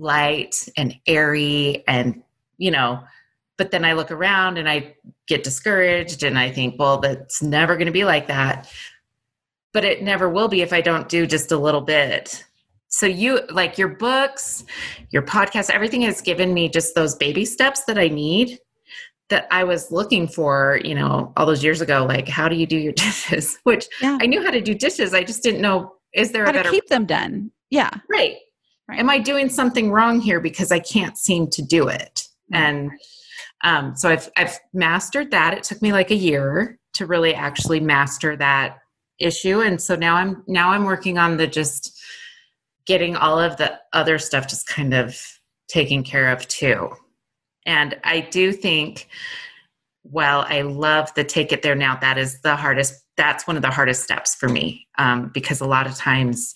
[0.00, 2.22] light and airy and,
[2.58, 3.02] you know,
[3.58, 4.96] but then I look around and I
[5.28, 8.70] get discouraged and I think, well, that's never going to be like that.
[9.72, 12.44] But it never will be if I don't do just a little bit.
[12.88, 14.64] So you like your books,
[15.10, 18.58] your podcast, everything has given me just those baby steps that I need
[19.28, 22.04] that I was looking for, you know, all those years ago.
[22.04, 23.58] Like, how do you do your dishes?
[23.62, 24.18] Which Yeah.
[24.20, 25.14] I knew how to do dishes.
[25.14, 28.36] I just didn't know is there how a to better keep them done yeah right.
[28.90, 28.98] Right.
[28.98, 32.26] Am I doing something wrong here because I can't seem to do it?
[32.52, 32.90] And
[33.62, 35.54] um, so I've I've mastered that.
[35.54, 38.78] It took me like a year to really actually master that
[39.20, 42.02] issue, and so now I'm now I'm working on the just
[42.84, 45.16] getting all of the other stuff just kind of
[45.68, 46.90] taken care of too.
[47.66, 49.06] And I do think,
[50.02, 51.96] well, I love the take it there now.
[52.00, 53.04] That is the hardest.
[53.16, 56.54] That's one of the hardest steps for me um, because a lot of times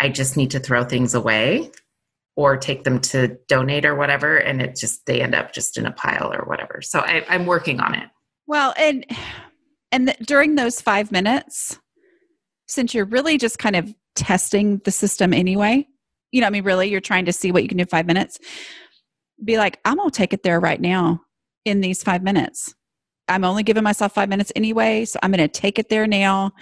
[0.00, 1.70] I just need to throw things away
[2.36, 5.86] or take them to donate or whatever, and it just they end up just in
[5.86, 6.80] a pile or whatever.
[6.82, 8.08] So I, I'm working on it.
[8.46, 9.04] well and
[9.90, 11.78] and th- during those five minutes
[12.66, 15.86] since you're really just kind of testing the system anyway
[16.32, 18.38] you know i mean really you're trying to see what you can do five minutes
[19.44, 21.20] be like i'm gonna take it there right now
[21.64, 22.74] in these five minutes
[23.28, 26.52] i'm only giving myself five minutes anyway so i'm gonna take it there now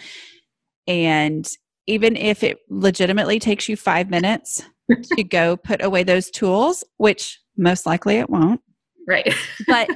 [0.87, 1.49] and
[1.87, 4.63] even if it legitimately takes you five minutes
[5.17, 8.61] to go put away those tools which most likely it won't
[9.07, 9.33] Right.
[9.67, 9.89] but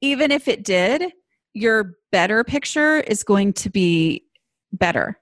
[0.00, 1.12] even if it did,
[1.54, 4.24] your better picture is going to be
[4.72, 5.18] better.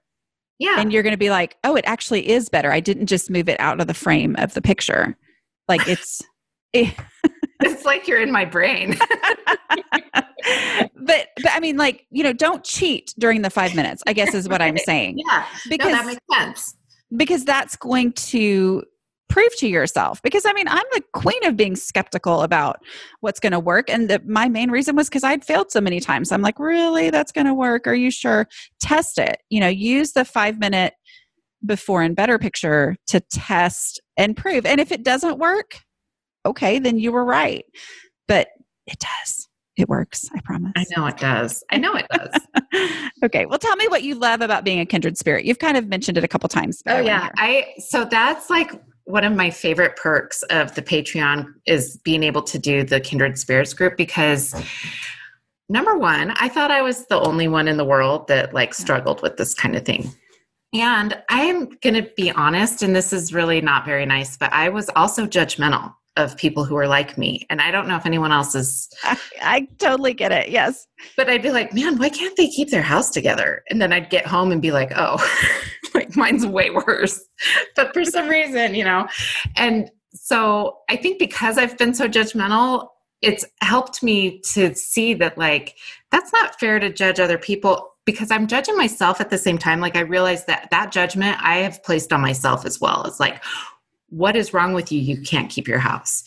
[0.59, 0.79] yeah.
[0.79, 2.71] And you're going to be like, oh, it actually is better.
[2.71, 5.17] I didn't just move it out of the frame of the picture.
[5.67, 6.21] Like it's.
[6.73, 8.97] it's like you're in my brain.
[11.07, 14.03] But but I mean, like you know, don't cheat during the five minutes.
[14.05, 15.45] I guess is what I'm saying yeah.
[15.69, 16.75] because no, that makes sense.
[17.15, 18.83] because that's going to
[19.29, 20.21] prove to yourself.
[20.21, 22.79] Because i mean i'm the queen of being skeptical about
[23.21, 25.99] what's going to work and the, my main reason was because i'd failed so many
[25.99, 26.31] times.
[26.31, 27.09] I'm like really?
[27.09, 27.87] That's going to work?
[27.87, 28.47] Are you sure?
[28.79, 29.37] Test it.
[29.49, 30.93] You know use the five minute
[31.65, 34.65] before and better picture to test and prove.
[34.65, 35.79] And if it doesn't work
[36.45, 37.65] okay then you were right.
[38.27, 38.49] But
[38.85, 39.46] it does
[39.77, 40.27] it works.
[40.35, 40.73] I promise.
[40.75, 41.63] I know it does.
[41.71, 42.91] I know it does.
[43.23, 43.45] okay.
[43.45, 45.45] Well, tell me what you love about being a kindred spirit.
[45.45, 46.81] You've kind of mentioned it a couple times.
[46.87, 47.29] Oh, yeah.
[47.37, 48.71] I, so that's like
[49.05, 53.37] one of my favorite perks of the Patreon is being able to do the kindred
[53.37, 54.53] spirits group because
[55.69, 59.21] number one, I thought I was the only one in the world that like struggled
[59.21, 60.11] with this kind of thing.
[60.73, 64.69] And I'm going to be honest, and this is really not very nice, but I
[64.69, 67.45] was also judgmental of people who are like me.
[67.49, 68.89] And I don't know if anyone else is.
[69.03, 70.49] I, I, totally get it.
[70.49, 70.87] Yes.
[71.15, 73.63] But I'd be like, man, why can't they keep their house together?
[73.69, 75.17] And then I'd get home and be like, oh,
[75.93, 77.23] like mine's way worse.
[77.75, 79.07] But for some reason, you know,
[79.55, 82.87] and so I think because I've been so judgmental,
[83.21, 85.75] it's helped me to see that like
[86.11, 89.79] that's not fair to judge other people because I'm judging myself at the same time.
[89.79, 93.03] Like I realize that that judgment I have placed on myself as well.
[93.03, 93.43] It's like,
[94.09, 94.99] what is wrong with you?
[94.99, 96.23] You can't keep your house.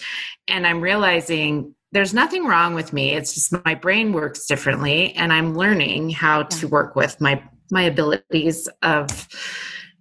[0.48, 3.12] And I'm realizing there's nothing wrong with me.
[3.12, 7.82] It's just my brain works differently and I'm learning how to work with my my
[7.82, 9.28] abilities of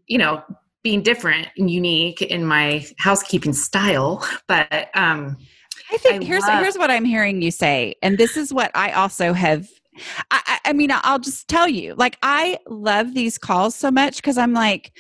[0.07, 0.43] you know
[0.83, 5.37] being different and unique in my housekeeping style but um
[5.91, 8.71] I think I here's love- here's what I'm hearing you say, and this is what
[8.75, 9.67] I also have.
[10.31, 14.37] I, I mean, I'll just tell you, like I love these calls so much because
[14.37, 14.93] I'm like,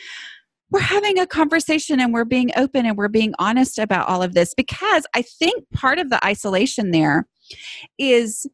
[0.71, 4.33] we're having a conversation and we're being open and we're being honest about all of
[4.33, 7.27] this because I think part of the isolation there
[7.97, 8.45] is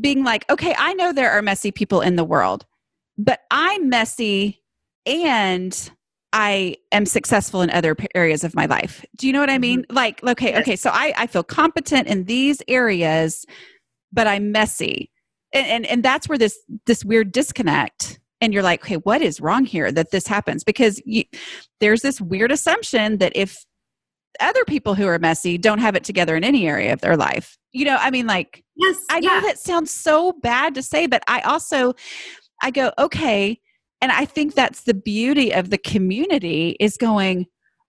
[0.00, 2.66] being like, okay, I know there are messy people in the world,
[3.18, 4.62] but I'm messy
[5.06, 5.90] and
[6.32, 9.04] I am successful in other areas of my life.
[9.16, 9.82] Do you know what I mean?
[9.82, 9.96] Mm-hmm.
[9.96, 13.44] Like, okay, okay, so I, I feel competent in these areas,
[14.12, 15.10] but I'm messy.
[15.52, 19.40] And, and and that's where this this weird disconnect and you're like, okay, what is
[19.40, 20.64] wrong here that this happens?
[20.64, 21.24] Because you,
[21.80, 23.64] there's this weird assumption that if
[24.40, 27.58] other people who are messy don't have it together in any area of their life,
[27.72, 29.40] you know, I mean, like, yes, I know yeah.
[29.40, 31.94] that sounds so bad to say, but I also,
[32.62, 33.60] I go, okay,
[34.00, 37.46] and I think that's the beauty of the community is going,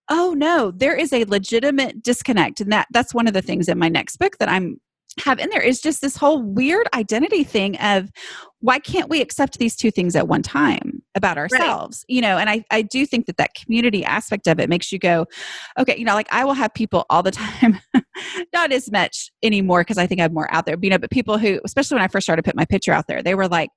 [0.09, 2.59] oh no, there is a legitimate disconnect.
[2.59, 4.79] And that that's one of the things in my next book that I'm
[5.19, 8.09] have in there is just this whole weird identity thing of
[8.59, 12.15] why can't we accept these two things at one time about ourselves right.
[12.15, 14.99] you know and I, I do think that that community aspect of it makes you
[14.99, 15.25] go
[15.77, 17.79] okay you know like i will have people all the time
[18.53, 21.37] not as much anymore because i think i'm more out there you know but people
[21.37, 23.69] who especially when i first started to put my picture out there they were like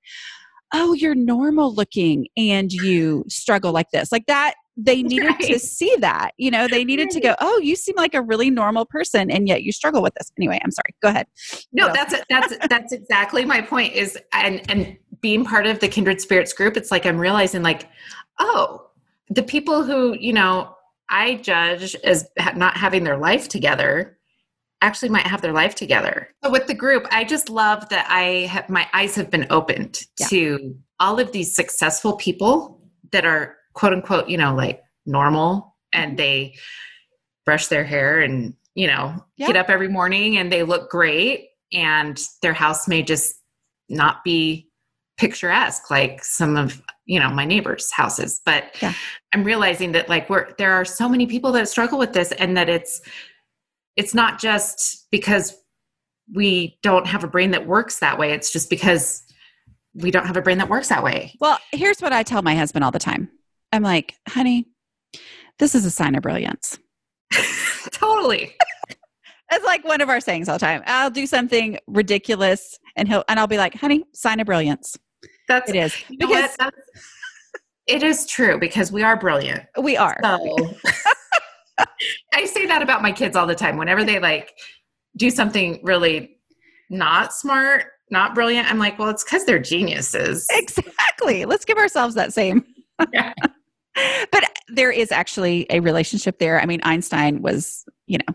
[0.75, 4.11] oh, you're normal looking and you struggle like this.
[4.11, 5.41] Like that, they needed right.
[5.41, 6.33] to see that.
[6.37, 9.49] You know, they needed to go, oh, you seem like a really normal person and
[9.49, 10.31] yet you struggle with this.
[10.39, 10.95] Anyway, I'm sorry.
[11.03, 11.27] Go ahead.
[11.73, 16.21] No, that's that's that's exactly my point is and and being part of the kindred
[16.21, 17.89] spirits group, it's like I'm realizing like,
[18.39, 18.91] oh,
[19.31, 20.75] the people who, you know,
[21.09, 24.19] I judge as not having their life together
[24.83, 26.29] actually might have their life together.
[26.45, 30.03] So with the group, I just love that I have my eyes have been opened
[30.21, 30.27] yeah.
[30.29, 32.81] to all of these successful people
[33.13, 36.17] that are quote unquote, you know, like normal and mm-hmm.
[36.17, 36.55] they
[37.45, 39.47] brush their hair and, you know, yeah.
[39.47, 43.35] get up every morning and they look great and their house may just
[43.89, 44.69] not be
[45.17, 48.93] picturesque like some of you know my neighbors houses but yeah.
[49.33, 52.57] i'm realizing that like we're there are so many people that struggle with this and
[52.57, 53.01] that it's
[53.97, 55.57] it's not just because
[56.33, 58.33] we don't have a brain that works that way.
[58.33, 59.23] It's just because
[59.95, 61.35] we don't have a brain that works that way.
[61.41, 63.31] Well, here's what I tell my husband all the time
[63.75, 64.67] I'm like, honey,
[65.59, 66.79] this is a sign of brilliance.
[67.91, 68.55] totally.
[69.53, 70.83] It's like one of our sayings all the time.
[70.87, 74.97] I'll do something ridiculous and he'll and I'll be like, honey, sign of brilliance.
[75.49, 75.95] That's it is.
[76.19, 76.57] Because
[77.87, 79.65] it is true because we are brilliant.
[79.81, 80.19] We are.
[80.23, 80.57] So
[82.33, 83.77] I say that about my kids all the time.
[83.77, 84.53] Whenever they like
[85.17, 86.39] do something really
[86.91, 90.47] not smart, not brilliant, I'm like, well, it's because they're geniuses.
[90.51, 91.45] Exactly.
[91.45, 92.65] Let's give ourselves that same.
[93.13, 93.33] Yeah.
[94.33, 96.61] but there is actually a relationship there.
[96.61, 98.35] I mean, Einstein was, you know.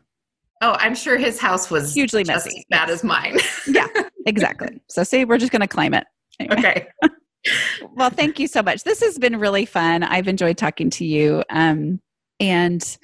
[0.61, 2.59] Oh, I'm sure his house was hugely messy.
[2.59, 3.37] As bad as mine.
[3.67, 3.87] yeah,
[4.25, 4.81] exactly.
[4.89, 6.05] So, see, we're just going to claim it.
[6.39, 6.57] Anyway.
[6.57, 6.87] Okay.
[7.95, 8.83] well, thank you so much.
[8.83, 10.03] This has been really fun.
[10.03, 11.43] I've enjoyed talking to you.
[11.49, 12.01] Um,
[12.41, 12.97] and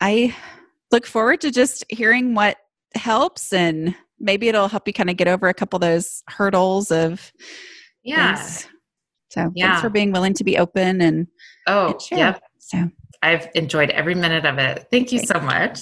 [0.00, 0.34] I
[0.90, 2.56] look forward to just hearing what
[2.94, 6.90] helps and maybe it'll help you kind of get over a couple of those hurdles
[6.90, 7.32] of
[8.02, 8.68] yeah things.
[9.30, 9.66] so yeah.
[9.66, 11.26] thanks for being willing to be open and
[11.68, 12.90] oh yeah so.
[13.22, 14.86] I've enjoyed every minute of it.
[14.90, 15.80] Thank you so much.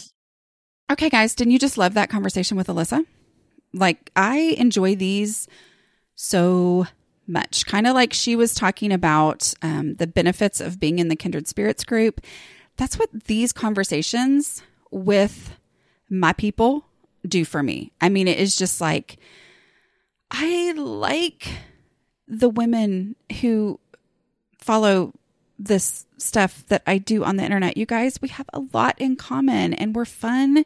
[0.91, 3.05] Okay guys didn't you just love that conversation with alyssa?
[3.73, 5.49] Like i enjoy these
[6.15, 6.87] so
[7.27, 7.67] much.
[7.67, 11.49] Kind of like she was talking about um, the benefits of being in the kindred
[11.49, 12.21] spirits group.
[12.77, 15.57] That's what these conversations with
[16.09, 16.87] my people
[17.27, 17.93] do for me.
[18.01, 19.19] I mean, it is just like
[20.31, 21.49] I like
[22.29, 23.81] the women who
[24.59, 25.15] follow
[25.59, 27.77] this stuff that I do on the internet.
[27.77, 30.65] You guys, we have a lot in common and we're fun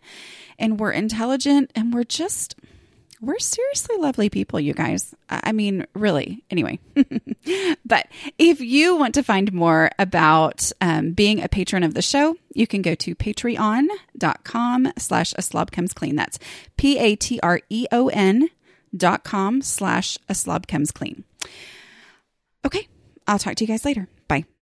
[0.59, 2.57] and we're intelligent and we're just
[3.21, 5.15] we're seriously lovely people, you guys.
[5.29, 6.43] I mean, really.
[6.51, 6.79] Anyway,
[7.85, 8.07] but
[8.39, 12.67] if you want to find more about um, being a patron of the show, you
[12.67, 16.17] can go to patreon.com slash a slob comes clean.
[16.17, 16.39] That's
[16.79, 18.49] P A T R E O N
[18.97, 21.25] dot com slash a slob comes clean.
[22.65, 22.89] Okay,
[23.27, 24.09] I'll talk to you guys later.